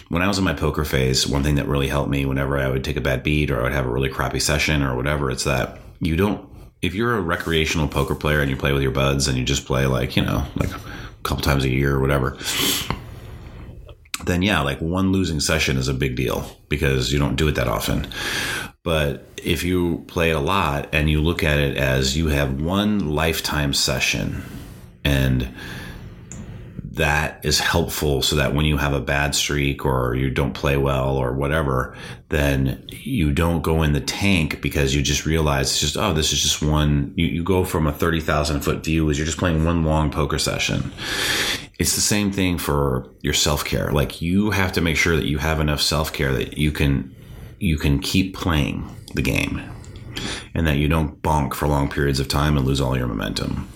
When 0.08 0.22
i 0.22 0.28
was 0.28 0.38
in 0.38 0.44
my 0.44 0.54
poker 0.54 0.84
phase 0.84 1.26
one 1.26 1.42
thing 1.42 1.56
that 1.56 1.66
really 1.66 1.88
helped 1.88 2.10
me 2.10 2.24
whenever 2.24 2.58
i 2.58 2.68
would 2.68 2.84
take 2.84 2.96
a 2.96 3.00
bad 3.00 3.22
beat 3.22 3.50
or 3.50 3.60
i 3.60 3.62
would 3.62 3.72
have 3.72 3.86
a 3.86 3.90
really 3.90 4.08
crappy 4.08 4.40
session 4.40 4.82
or 4.82 4.96
whatever 4.96 5.30
it's 5.30 5.44
that 5.44 5.78
you 6.00 6.16
don't 6.16 6.48
if 6.80 6.94
you're 6.94 7.16
a 7.16 7.20
recreational 7.20 7.88
poker 7.88 8.14
player 8.14 8.40
and 8.40 8.50
you 8.50 8.56
play 8.56 8.72
with 8.72 8.82
your 8.82 8.90
buds 8.90 9.28
and 9.28 9.38
you 9.38 9.44
just 9.44 9.66
play 9.66 9.86
like 9.86 10.16
you 10.16 10.22
know 10.22 10.44
like 10.56 10.70
a 10.70 10.80
couple 11.22 11.42
times 11.42 11.64
a 11.64 11.70
year 11.70 11.94
or 11.94 12.00
whatever 12.00 12.36
then 14.24 14.42
yeah 14.42 14.60
like 14.60 14.80
one 14.80 15.12
losing 15.12 15.40
session 15.40 15.76
is 15.76 15.88
a 15.88 15.94
big 15.94 16.16
deal 16.16 16.44
because 16.68 17.12
you 17.12 17.18
don't 17.18 17.36
do 17.36 17.48
it 17.48 17.54
that 17.54 17.68
often 17.68 18.06
but 18.84 19.26
if 19.36 19.62
you 19.62 20.04
play 20.08 20.30
a 20.30 20.40
lot 20.40 20.88
and 20.92 21.08
you 21.08 21.20
look 21.20 21.44
at 21.44 21.58
it 21.58 21.76
as 21.76 22.16
you 22.16 22.28
have 22.28 22.60
one 22.60 23.14
lifetime 23.14 23.72
session 23.72 24.42
and 25.04 25.48
that 26.92 27.42
is 27.42 27.58
helpful 27.58 28.20
so 28.20 28.36
that 28.36 28.54
when 28.54 28.66
you 28.66 28.76
have 28.76 28.92
a 28.92 29.00
bad 29.00 29.34
streak 29.34 29.86
or 29.86 30.14
you 30.14 30.28
don't 30.28 30.52
play 30.52 30.76
well 30.76 31.16
or 31.16 31.32
whatever, 31.32 31.96
then 32.28 32.84
you 32.90 33.32
don't 33.32 33.62
go 33.62 33.82
in 33.82 33.94
the 33.94 34.00
tank 34.00 34.60
because 34.60 34.94
you 34.94 35.00
just 35.00 35.24
realize 35.24 35.70
it's 35.70 35.80
just, 35.80 35.96
oh, 35.96 36.12
this 36.12 36.32
is 36.32 36.42
just 36.42 36.60
one. 36.60 37.14
You, 37.16 37.26
you 37.26 37.42
go 37.42 37.64
from 37.64 37.86
a 37.86 37.92
30,000 37.92 38.60
foot 38.60 38.84
view 38.84 39.10
as 39.10 39.16
you're 39.16 39.24
just 39.24 39.38
playing 39.38 39.64
one 39.64 39.84
long 39.84 40.10
poker 40.10 40.38
session. 40.38 40.92
It's 41.78 41.94
the 41.94 42.02
same 42.02 42.30
thing 42.30 42.58
for 42.58 43.08
your 43.22 43.34
self 43.34 43.64
care. 43.64 43.90
Like 43.90 44.20
you 44.20 44.50
have 44.50 44.72
to 44.72 44.82
make 44.82 44.98
sure 44.98 45.16
that 45.16 45.26
you 45.26 45.38
have 45.38 45.60
enough 45.60 45.80
self 45.80 46.12
care 46.12 46.32
that 46.34 46.58
you 46.58 46.72
can 46.72 47.14
you 47.62 47.78
can 47.78 48.00
keep 48.00 48.34
playing 48.34 48.84
the 49.14 49.22
game 49.22 49.62
and 50.52 50.66
that 50.66 50.76
you 50.76 50.88
don't 50.88 51.22
bonk 51.22 51.54
for 51.54 51.68
long 51.68 51.88
periods 51.88 52.18
of 52.18 52.26
time 52.26 52.56
and 52.56 52.66
lose 52.66 52.80
all 52.80 52.96
your 52.96 53.06
momentum. 53.06 53.68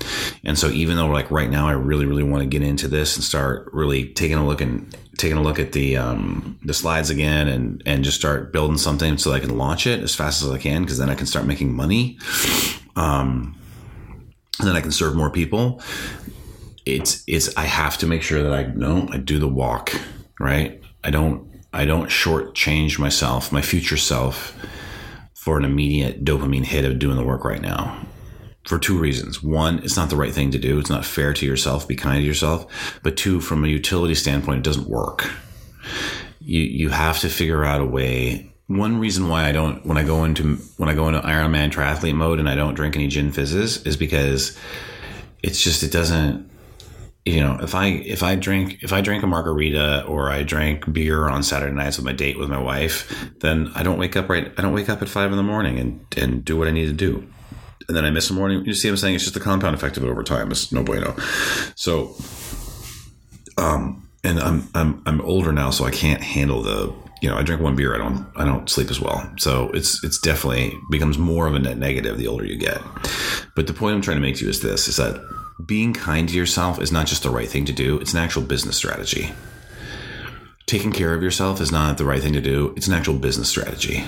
And 0.44 0.58
so 0.58 0.68
even 0.70 0.96
though 0.96 1.06
like 1.06 1.30
right 1.30 1.48
now 1.48 1.68
I 1.68 1.72
really 1.72 2.04
really 2.04 2.24
want 2.24 2.42
to 2.42 2.48
get 2.48 2.62
into 2.62 2.88
this 2.88 3.14
and 3.14 3.24
start 3.24 3.70
really 3.72 4.08
taking 4.12 4.36
a 4.36 4.44
look 4.44 4.60
and 4.60 4.94
taking 5.18 5.38
a 5.38 5.42
look 5.42 5.60
at 5.60 5.70
the 5.70 5.96
um, 5.96 6.58
the 6.64 6.74
slides 6.74 7.10
again 7.10 7.46
and 7.46 7.80
and 7.86 8.02
just 8.02 8.18
start 8.18 8.52
building 8.52 8.76
something 8.76 9.18
so 9.18 9.32
I 9.32 9.38
can 9.38 9.56
launch 9.56 9.86
it 9.86 10.02
as 10.02 10.16
fast 10.16 10.42
as 10.42 10.50
I 10.50 10.58
can 10.58 10.82
because 10.82 10.98
then 10.98 11.08
I 11.08 11.14
can 11.14 11.26
start 11.26 11.46
making 11.46 11.72
money. 11.72 12.18
Um, 12.96 13.56
and 14.58 14.66
then 14.66 14.74
I 14.74 14.80
can 14.80 14.90
serve 14.90 15.14
more 15.14 15.30
people. 15.30 15.80
It's 16.84 17.22
it's 17.28 17.56
I 17.56 17.64
have 17.64 17.98
to 17.98 18.06
make 18.06 18.22
sure 18.22 18.42
that 18.42 18.52
I 18.52 18.64
don't 18.64 19.14
I 19.14 19.18
do 19.18 19.38
the 19.38 19.48
walk, 19.48 19.92
right? 20.40 20.82
I 21.04 21.10
don't 21.10 21.55
I 21.76 21.84
don't 21.84 22.08
shortchange 22.08 22.98
myself, 22.98 23.52
my 23.52 23.60
future 23.60 23.98
self, 23.98 24.56
for 25.34 25.58
an 25.58 25.64
immediate 25.64 26.24
dopamine 26.24 26.64
hit 26.64 26.86
of 26.86 26.98
doing 26.98 27.16
the 27.16 27.24
work 27.24 27.44
right 27.44 27.60
now. 27.60 28.00
For 28.66 28.78
two 28.78 28.98
reasons. 28.98 29.42
One, 29.42 29.78
it's 29.80 29.96
not 29.96 30.08
the 30.08 30.16
right 30.16 30.32
thing 30.32 30.50
to 30.52 30.58
do. 30.58 30.78
It's 30.78 30.90
not 30.90 31.04
fair 31.04 31.34
to 31.34 31.46
yourself. 31.46 31.86
Be 31.86 31.94
kind 31.94 32.20
to 32.20 32.26
yourself. 32.26 32.98
But 33.02 33.16
two, 33.16 33.40
from 33.40 33.62
a 33.62 33.68
utility 33.68 34.14
standpoint, 34.14 34.58
it 34.58 34.64
doesn't 34.64 34.88
work. 34.88 35.30
You 36.40 36.62
you 36.62 36.88
have 36.88 37.20
to 37.20 37.28
figure 37.28 37.64
out 37.64 37.82
a 37.82 37.84
way. 37.84 38.52
One 38.66 38.98
reason 38.98 39.28
why 39.28 39.44
I 39.44 39.52
don't 39.52 39.84
when 39.86 39.98
I 39.98 40.02
go 40.02 40.24
into 40.24 40.56
when 40.78 40.88
I 40.88 40.94
go 40.94 41.06
into 41.06 41.20
Ironman 41.20 41.70
triathlete 41.70 42.16
mode 42.16 42.40
and 42.40 42.48
I 42.48 42.56
don't 42.56 42.74
drink 42.74 42.96
any 42.96 43.06
gin 43.06 43.30
fizzes 43.30 43.86
is 43.86 43.96
because 43.96 44.58
it's 45.42 45.62
just 45.62 45.82
it 45.84 45.92
doesn't 45.92 46.50
you 47.26 47.40
know, 47.40 47.58
if 47.60 47.74
I 47.74 47.86
if 47.88 48.22
I 48.22 48.36
drink 48.36 48.78
if 48.82 48.92
I 48.92 49.00
drink 49.00 49.24
a 49.24 49.26
margarita 49.26 50.04
or 50.06 50.30
I 50.30 50.44
drink 50.44 50.90
beer 50.92 51.28
on 51.28 51.42
Saturday 51.42 51.74
nights 51.74 51.96
with 51.98 52.06
my 52.06 52.12
date 52.12 52.38
with 52.38 52.48
my 52.48 52.60
wife, 52.60 53.12
then 53.40 53.70
I 53.74 53.82
don't 53.82 53.98
wake 53.98 54.14
up 54.16 54.28
right. 54.28 54.52
I 54.56 54.62
don't 54.62 54.72
wake 54.72 54.88
up 54.88 55.02
at 55.02 55.08
five 55.08 55.32
in 55.32 55.36
the 55.36 55.42
morning 55.42 55.76
and 55.78 56.00
and 56.16 56.44
do 56.44 56.56
what 56.56 56.68
I 56.68 56.70
need 56.70 56.86
to 56.86 56.92
do. 56.92 57.26
and 57.88 57.96
then 57.96 58.04
I 58.04 58.10
miss 58.10 58.30
a 58.30 58.32
morning. 58.32 58.64
You 58.64 58.74
see 58.74 58.88
what 58.88 58.92
I'm 58.92 58.96
saying? 58.98 59.14
It's 59.16 59.24
just 59.24 59.34
the 59.34 59.40
compound 59.40 59.74
effect 59.74 59.96
of 59.96 60.04
it 60.04 60.08
over 60.08 60.22
time. 60.22 60.50
It's 60.50 60.72
no 60.72 60.82
bueno. 60.82 61.14
So, 61.74 62.14
um, 63.58 64.08
and 64.24 64.38
I'm 64.40 64.68
I'm 64.74 65.02
I'm 65.06 65.20
older 65.22 65.52
now, 65.52 65.70
so 65.70 65.84
I 65.84 65.90
can't 65.90 66.22
handle 66.22 66.62
the 66.62 66.92
you 67.22 67.28
know 67.28 67.36
I 67.36 67.42
drink 67.42 67.62
one 67.62 67.76
beer, 67.76 67.94
I 67.94 67.98
don't 67.98 68.26
I 68.36 68.44
don't 68.44 68.68
sleep 68.68 68.90
as 68.90 69.00
well. 69.00 69.30
So 69.38 69.70
it's 69.70 70.02
it's 70.04 70.18
definitely 70.18 70.76
becomes 70.90 71.18
more 71.18 71.46
of 71.46 71.54
a 71.54 71.58
net 71.58 71.78
negative 71.78 72.18
the 72.18 72.26
older 72.28 72.44
you 72.44 72.56
get. 72.56 72.80
But 73.54 73.66
the 73.66 73.72
point 73.72 73.94
I'm 73.94 74.02
trying 74.02 74.16
to 74.16 74.20
make 74.22 74.36
to 74.36 74.44
you 74.44 74.50
is 74.50 74.60
this: 74.62 74.88
is 74.88 74.96
that 74.96 75.20
being 75.64 75.92
kind 75.92 76.28
to 76.28 76.34
yourself 76.34 76.80
is 76.80 76.92
not 76.92 77.06
just 77.06 77.22
the 77.22 77.30
right 77.30 77.48
thing 77.48 77.64
to 77.66 77.72
do; 77.72 77.98
it's 77.98 78.12
an 78.12 78.20
actual 78.20 78.42
business 78.42 78.76
strategy. 78.76 79.32
Taking 80.66 80.92
care 80.92 81.14
of 81.14 81.22
yourself 81.22 81.60
is 81.60 81.70
not 81.70 81.96
the 81.96 82.04
right 82.04 82.22
thing 82.22 82.32
to 82.32 82.40
do; 82.40 82.74
it's 82.76 82.88
an 82.88 82.94
actual 82.94 83.14
business 83.14 83.48
strategy 83.48 84.04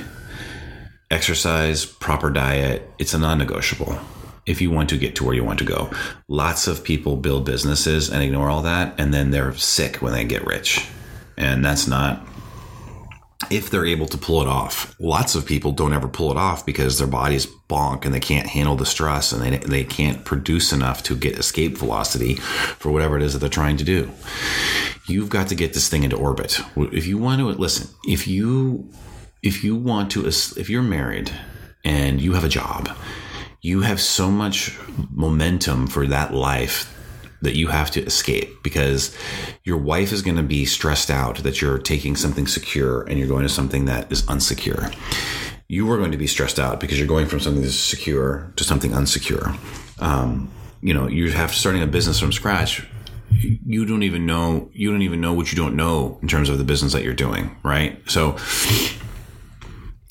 exercise, 1.10 1.84
proper 1.84 2.30
diet, 2.30 2.90
it's 2.98 3.14
a 3.14 3.18
non 3.18 3.38
negotiable 3.38 3.98
if 4.46 4.62
you 4.62 4.70
want 4.70 4.88
to 4.88 4.96
get 4.96 5.14
to 5.16 5.24
where 5.24 5.34
you 5.34 5.44
want 5.44 5.58
to 5.58 5.64
go. 5.64 5.90
Lots 6.26 6.66
of 6.66 6.84
people 6.84 7.16
build 7.16 7.44
businesses 7.44 8.10
and 8.10 8.22
ignore 8.22 8.48
all 8.48 8.62
that, 8.62 8.94
and 8.98 9.12
then 9.12 9.30
they're 9.30 9.54
sick 9.54 9.96
when 9.96 10.12
they 10.12 10.24
get 10.24 10.46
rich. 10.46 10.86
And 11.36 11.64
that's 11.64 11.86
not 11.86 12.26
if 13.50 13.70
they're 13.70 13.86
able 13.86 14.06
to 14.06 14.18
pull 14.18 14.42
it 14.42 14.48
off. 14.48 14.96
Lots 14.98 15.34
of 15.34 15.46
people 15.46 15.70
don't 15.70 15.92
ever 15.92 16.08
pull 16.08 16.30
it 16.32 16.36
off 16.36 16.66
because 16.66 16.98
their 16.98 17.06
bodies 17.06 17.46
bonk 17.46 18.04
and 18.04 18.12
they 18.12 18.20
can't 18.20 18.48
handle 18.48 18.74
the 18.74 18.84
stress 18.84 19.32
and 19.32 19.40
they, 19.40 19.58
they 19.58 19.84
can't 19.84 20.24
produce 20.24 20.72
enough 20.72 21.04
to 21.04 21.16
get 21.16 21.38
escape 21.38 21.78
velocity 21.78 22.34
for 22.34 22.90
whatever 22.90 23.16
it 23.16 23.22
is 23.22 23.32
that 23.32 23.38
they're 23.38 23.48
trying 23.48 23.76
to 23.76 23.84
do. 23.84 24.10
You've 25.06 25.30
got 25.30 25.48
to 25.48 25.54
get 25.54 25.72
this 25.72 25.88
thing 25.88 26.02
into 26.02 26.16
orbit. 26.16 26.60
If 26.76 27.06
you 27.06 27.16
want 27.16 27.40
to 27.40 27.46
listen, 27.46 27.88
if 28.04 28.26
you 28.26 28.90
if 29.42 29.62
you 29.62 29.76
want 29.76 30.10
to 30.12 30.26
if 30.26 30.68
you're 30.68 30.82
married 30.82 31.30
and 31.84 32.20
you 32.20 32.32
have 32.32 32.44
a 32.44 32.48
job, 32.48 32.90
you 33.62 33.82
have 33.82 34.00
so 34.00 34.30
much 34.30 34.76
momentum 35.10 35.86
for 35.86 36.06
that 36.08 36.34
life 36.34 36.92
that 37.42 37.56
you 37.56 37.68
have 37.68 37.90
to 37.92 38.02
escape 38.02 38.62
because 38.62 39.16
your 39.64 39.76
wife 39.76 40.12
is 40.12 40.22
going 40.22 40.36
to 40.36 40.42
be 40.42 40.64
stressed 40.64 41.10
out 41.10 41.38
that 41.38 41.60
you're 41.60 41.78
taking 41.78 42.16
something 42.16 42.46
secure 42.46 43.02
and 43.02 43.18
you're 43.18 43.28
going 43.28 43.44
to 43.44 43.48
something 43.48 43.84
that 43.84 44.10
is 44.10 44.22
unsecure. 44.24 44.94
You 45.68 45.90
are 45.92 45.98
going 45.98 46.12
to 46.12 46.18
be 46.18 46.26
stressed 46.26 46.58
out 46.58 46.80
because 46.80 46.98
you're 46.98 47.08
going 47.08 47.26
from 47.26 47.40
something 47.40 47.62
that's 47.62 47.74
secure 47.74 48.52
to 48.56 48.64
something 48.64 48.92
unsecure. 48.92 49.56
Um, 50.00 50.50
you 50.80 50.94
know, 50.94 51.08
you 51.08 51.30
have 51.32 51.52
to 51.52 51.58
starting 51.58 51.82
a 51.82 51.86
business 51.86 52.18
from 52.18 52.32
scratch. 52.32 52.86
You 53.30 53.84
don't 53.84 54.02
even 54.02 54.24
know. 54.26 54.70
You 54.72 54.90
don't 54.90 55.02
even 55.02 55.20
know 55.20 55.34
what 55.34 55.52
you 55.52 55.56
don't 55.56 55.76
know 55.76 56.18
in 56.22 56.28
terms 56.28 56.48
of 56.48 56.58
the 56.58 56.64
business 56.64 56.92
that 56.94 57.04
you're 57.04 57.14
doing, 57.14 57.56
right? 57.62 58.00
So 58.10 58.36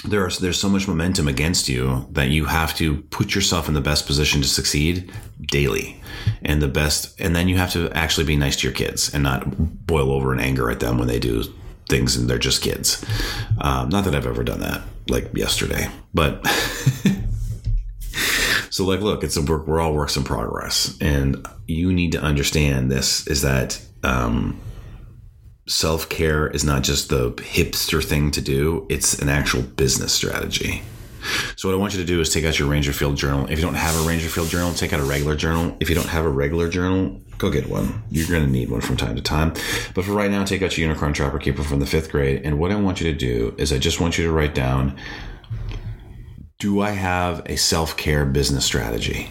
there 0.10 0.30
there's 0.30 0.60
so 0.60 0.70
much 0.70 0.88
momentum 0.88 1.28
against 1.28 1.70
you 1.70 2.08
that 2.12 2.30
you 2.30 2.46
have 2.46 2.76
to 2.76 3.02
put 3.04 3.36
yourself 3.36 3.68
in 3.68 3.74
the 3.74 3.82
best 3.82 4.06
position 4.06 4.42
to 4.42 4.48
succeed 4.48 5.12
daily. 5.48 6.02
And 6.42 6.62
the 6.62 6.68
best 6.68 7.20
and 7.20 7.36
then 7.36 7.48
you 7.48 7.58
have 7.58 7.72
to 7.74 7.90
actually 7.92 8.26
be 8.26 8.36
nice 8.36 8.56
to 8.58 8.68
your 8.68 8.74
kids 8.74 9.14
and 9.14 9.24
not 9.24 9.46
boil 9.88 10.12
over 10.12 10.34
in 10.34 10.40
anger 10.40 10.70
at 10.70 10.80
them 10.80 10.98
when 10.98 11.08
they 11.08 11.20
do 11.20 11.44
things 11.90 12.16
and 12.16 12.30
they're 12.30 12.38
just 12.38 12.62
kids. 12.62 13.04
Um, 13.60 13.90
not 13.90 14.06
that 14.06 14.16
i've 14.16 14.28
ever 14.28 14.44
done 14.44 14.60
that 14.60 14.82
like 15.10 15.36
yesterday 15.36 15.90
but 16.14 16.46
so 18.70 18.86
like 18.86 19.00
look 19.00 19.24
it's 19.24 19.38
a 19.38 19.42
work 19.42 19.68
we're 19.68 19.80
all 19.80 19.94
works 19.94 20.18
in 20.18 20.24
progress. 20.24 20.98
And 21.02 21.48
you 21.68 21.94
need 21.94 22.14
to 22.14 22.22
understand 22.22 22.92
this 22.92 23.28
is 23.28 23.42
that 23.42 23.82
um, 24.04 24.60
self 25.68 26.10
care 26.10 26.48
is 26.48 26.64
not 26.64 26.84
just 26.84 27.10
the 27.10 27.32
hipster 27.34 28.04
thing 28.04 28.32
to 28.32 28.42
do, 28.42 28.86
it's 28.90 29.20
an 29.20 29.30
actual 29.30 29.62
business 29.62 30.14
strategy. 30.14 30.82
So, 31.56 31.68
what 31.68 31.76
I 31.76 31.78
want 31.78 31.94
you 31.94 32.00
to 32.00 32.06
do 32.06 32.22
is 32.22 32.30
take 32.30 32.46
out 32.46 32.58
your 32.58 32.70
Rangerfield 32.70 33.16
journal. 33.16 33.48
If 33.50 33.60
you 33.60 33.66
don't 33.66 33.76
have 33.76 33.96
a 33.96 34.10
Rangerfield 34.10 34.50
journal, 34.50 34.74
take 34.74 34.94
out 34.94 35.00
a 35.00 35.04
regular 35.04 35.36
journal. 35.36 35.76
If 35.80 35.90
you 35.90 35.96
don't 35.96 36.08
have 36.08 36.26
a 36.26 36.30
regular 36.30 36.70
journal, 36.70 37.20
go 37.38 37.52
get 37.52 37.68
one. 37.70 38.02
You're 38.10 38.28
going 38.28 38.46
to 38.46 38.52
need 38.52 38.70
one 38.70 38.82
from 38.82 38.98
time 38.98 39.16
to 39.16 39.22
time. 39.22 39.54
But 39.94 40.06
for 40.06 40.14
right 40.14 40.32
now, 40.32 40.46
take 40.46 40.62
out 40.62 40.78
your 40.78 40.88
Unicorn 40.88 41.14
Trapper 41.14 41.40
Keeper 41.40 41.64
from 41.64 41.80
the 41.80 41.86
fifth 41.86 42.12
grade. 42.12 42.44
And 42.44 42.60
what 42.60 42.72
I 42.72 42.76
want 42.76 43.02
you 43.02 43.12
to 43.12 43.18
do 43.18 43.54
is 43.58 43.74
I 43.74 43.78
just 43.78 44.00
want 44.00 44.18
you 44.18 44.26
to 44.26 44.32
write 44.32 44.56
down 44.56 44.98
Do 46.60 46.82
I 46.82 46.92
have 46.92 47.42
a 47.46 47.58
self 47.58 47.98
care 47.98 48.26
business 48.26 48.66
strategy? 48.66 49.30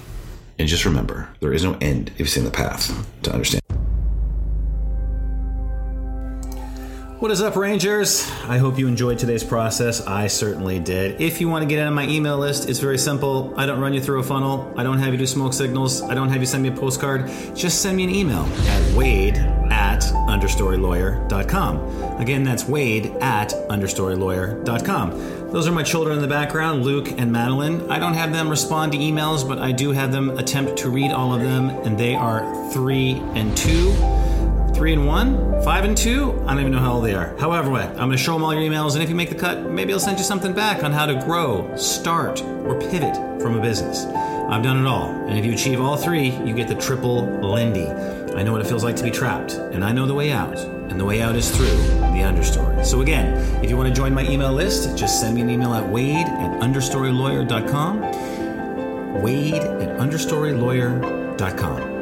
And 0.58 0.68
just 0.68 0.84
remember, 0.84 1.28
there 1.40 1.52
is 1.52 1.64
no 1.64 1.76
end 1.80 2.10
if 2.14 2.20
you 2.20 2.26
see 2.26 2.40
the 2.40 2.50
path 2.50 3.06
to 3.22 3.32
understand. 3.32 3.65
What 7.26 7.32
is 7.32 7.42
up, 7.42 7.56
Rangers? 7.56 8.30
I 8.44 8.58
hope 8.58 8.78
you 8.78 8.86
enjoyed 8.86 9.18
today's 9.18 9.42
process. 9.42 10.00
I 10.06 10.28
certainly 10.28 10.78
did. 10.78 11.20
If 11.20 11.40
you 11.40 11.48
want 11.48 11.62
to 11.62 11.66
get 11.66 11.84
on 11.84 11.92
my 11.92 12.06
email 12.06 12.38
list, 12.38 12.68
it's 12.68 12.78
very 12.78 12.98
simple. 12.98 13.52
I 13.56 13.66
don't 13.66 13.80
run 13.80 13.94
you 13.94 14.00
through 14.00 14.20
a 14.20 14.22
funnel. 14.22 14.72
I 14.76 14.84
don't 14.84 15.00
have 15.00 15.12
you 15.12 15.18
do 15.18 15.26
smoke 15.26 15.52
signals. 15.52 16.02
I 16.02 16.14
don't 16.14 16.28
have 16.28 16.38
you 16.38 16.46
send 16.46 16.62
me 16.62 16.68
a 16.68 16.72
postcard. 16.72 17.28
Just 17.52 17.82
send 17.82 17.96
me 17.96 18.04
an 18.04 18.10
email 18.10 18.48
at 18.68 18.96
wade 18.96 19.38
at 19.38 20.02
understorylawyer.com. 20.02 22.20
Again, 22.20 22.44
that's 22.44 22.68
wade 22.68 23.06
at 23.20 23.50
understorylawyer.com. 23.70 25.50
Those 25.50 25.66
are 25.66 25.72
my 25.72 25.82
children 25.82 26.14
in 26.14 26.22
the 26.22 26.28
background, 26.28 26.84
Luke 26.84 27.08
and 27.18 27.32
Madeline. 27.32 27.90
I 27.90 27.98
don't 27.98 28.14
have 28.14 28.32
them 28.32 28.48
respond 28.48 28.92
to 28.92 28.98
emails, 28.98 29.46
but 29.46 29.58
I 29.58 29.72
do 29.72 29.90
have 29.90 30.12
them 30.12 30.38
attempt 30.38 30.76
to 30.78 30.90
read 30.90 31.10
all 31.10 31.34
of 31.34 31.40
them, 31.40 31.70
and 31.70 31.98
they 31.98 32.14
are 32.14 32.70
three 32.70 33.14
and 33.34 33.56
two 33.56 34.15
three 34.76 34.92
and 34.92 35.06
one, 35.06 35.62
five 35.64 35.84
and 35.84 35.96
two. 35.96 36.38
I 36.44 36.48
don't 36.48 36.60
even 36.60 36.72
know 36.72 36.80
how 36.80 36.92
old 36.92 37.06
they 37.06 37.14
are. 37.14 37.34
However, 37.38 37.72
I'm 37.72 37.96
going 37.96 38.10
to 38.10 38.18
show 38.18 38.34
them 38.34 38.44
all 38.44 38.52
your 38.52 38.62
emails, 38.62 38.92
and 38.92 39.02
if 39.02 39.08
you 39.08 39.14
make 39.14 39.30
the 39.30 39.34
cut, 39.34 39.70
maybe 39.70 39.94
I'll 39.94 39.98
send 39.98 40.18
you 40.18 40.24
something 40.24 40.52
back 40.52 40.84
on 40.84 40.92
how 40.92 41.06
to 41.06 41.14
grow, 41.14 41.74
start, 41.76 42.42
or 42.42 42.78
pivot 42.78 43.16
from 43.40 43.56
a 43.56 43.62
business. 43.62 44.04
I've 44.04 44.62
done 44.62 44.78
it 44.78 44.86
all, 44.86 45.08
and 45.08 45.38
if 45.38 45.46
you 45.46 45.54
achieve 45.54 45.80
all 45.80 45.96
three, 45.96 46.28
you 46.28 46.52
get 46.52 46.68
the 46.68 46.74
triple 46.74 47.22
Lindy. 47.40 47.88
I 48.34 48.42
know 48.42 48.52
what 48.52 48.60
it 48.60 48.66
feels 48.66 48.84
like 48.84 48.96
to 48.96 49.02
be 49.02 49.10
trapped, 49.10 49.54
and 49.54 49.82
I 49.82 49.92
know 49.92 50.06
the 50.06 50.12
way 50.12 50.30
out, 50.30 50.58
and 50.58 51.00
the 51.00 51.06
way 51.06 51.22
out 51.22 51.36
is 51.36 51.50
through 51.50 51.64
the 51.66 52.22
understory. 52.22 52.84
So 52.84 53.00
again, 53.00 53.34
if 53.64 53.70
you 53.70 53.78
want 53.78 53.88
to 53.88 53.94
join 53.94 54.12
my 54.12 54.28
email 54.28 54.52
list, 54.52 54.94
just 54.96 55.20
send 55.20 55.36
me 55.36 55.40
an 55.40 55.48
email 55.48 55.72
at 55.72 55.88
wade 55.88 56.26
at 56.26 56.60
understorylawyer.com. 56.60 59.22
Wade 59.22 59.54
at 59.54 59.98
understorylawyer.com. 59.98 61.95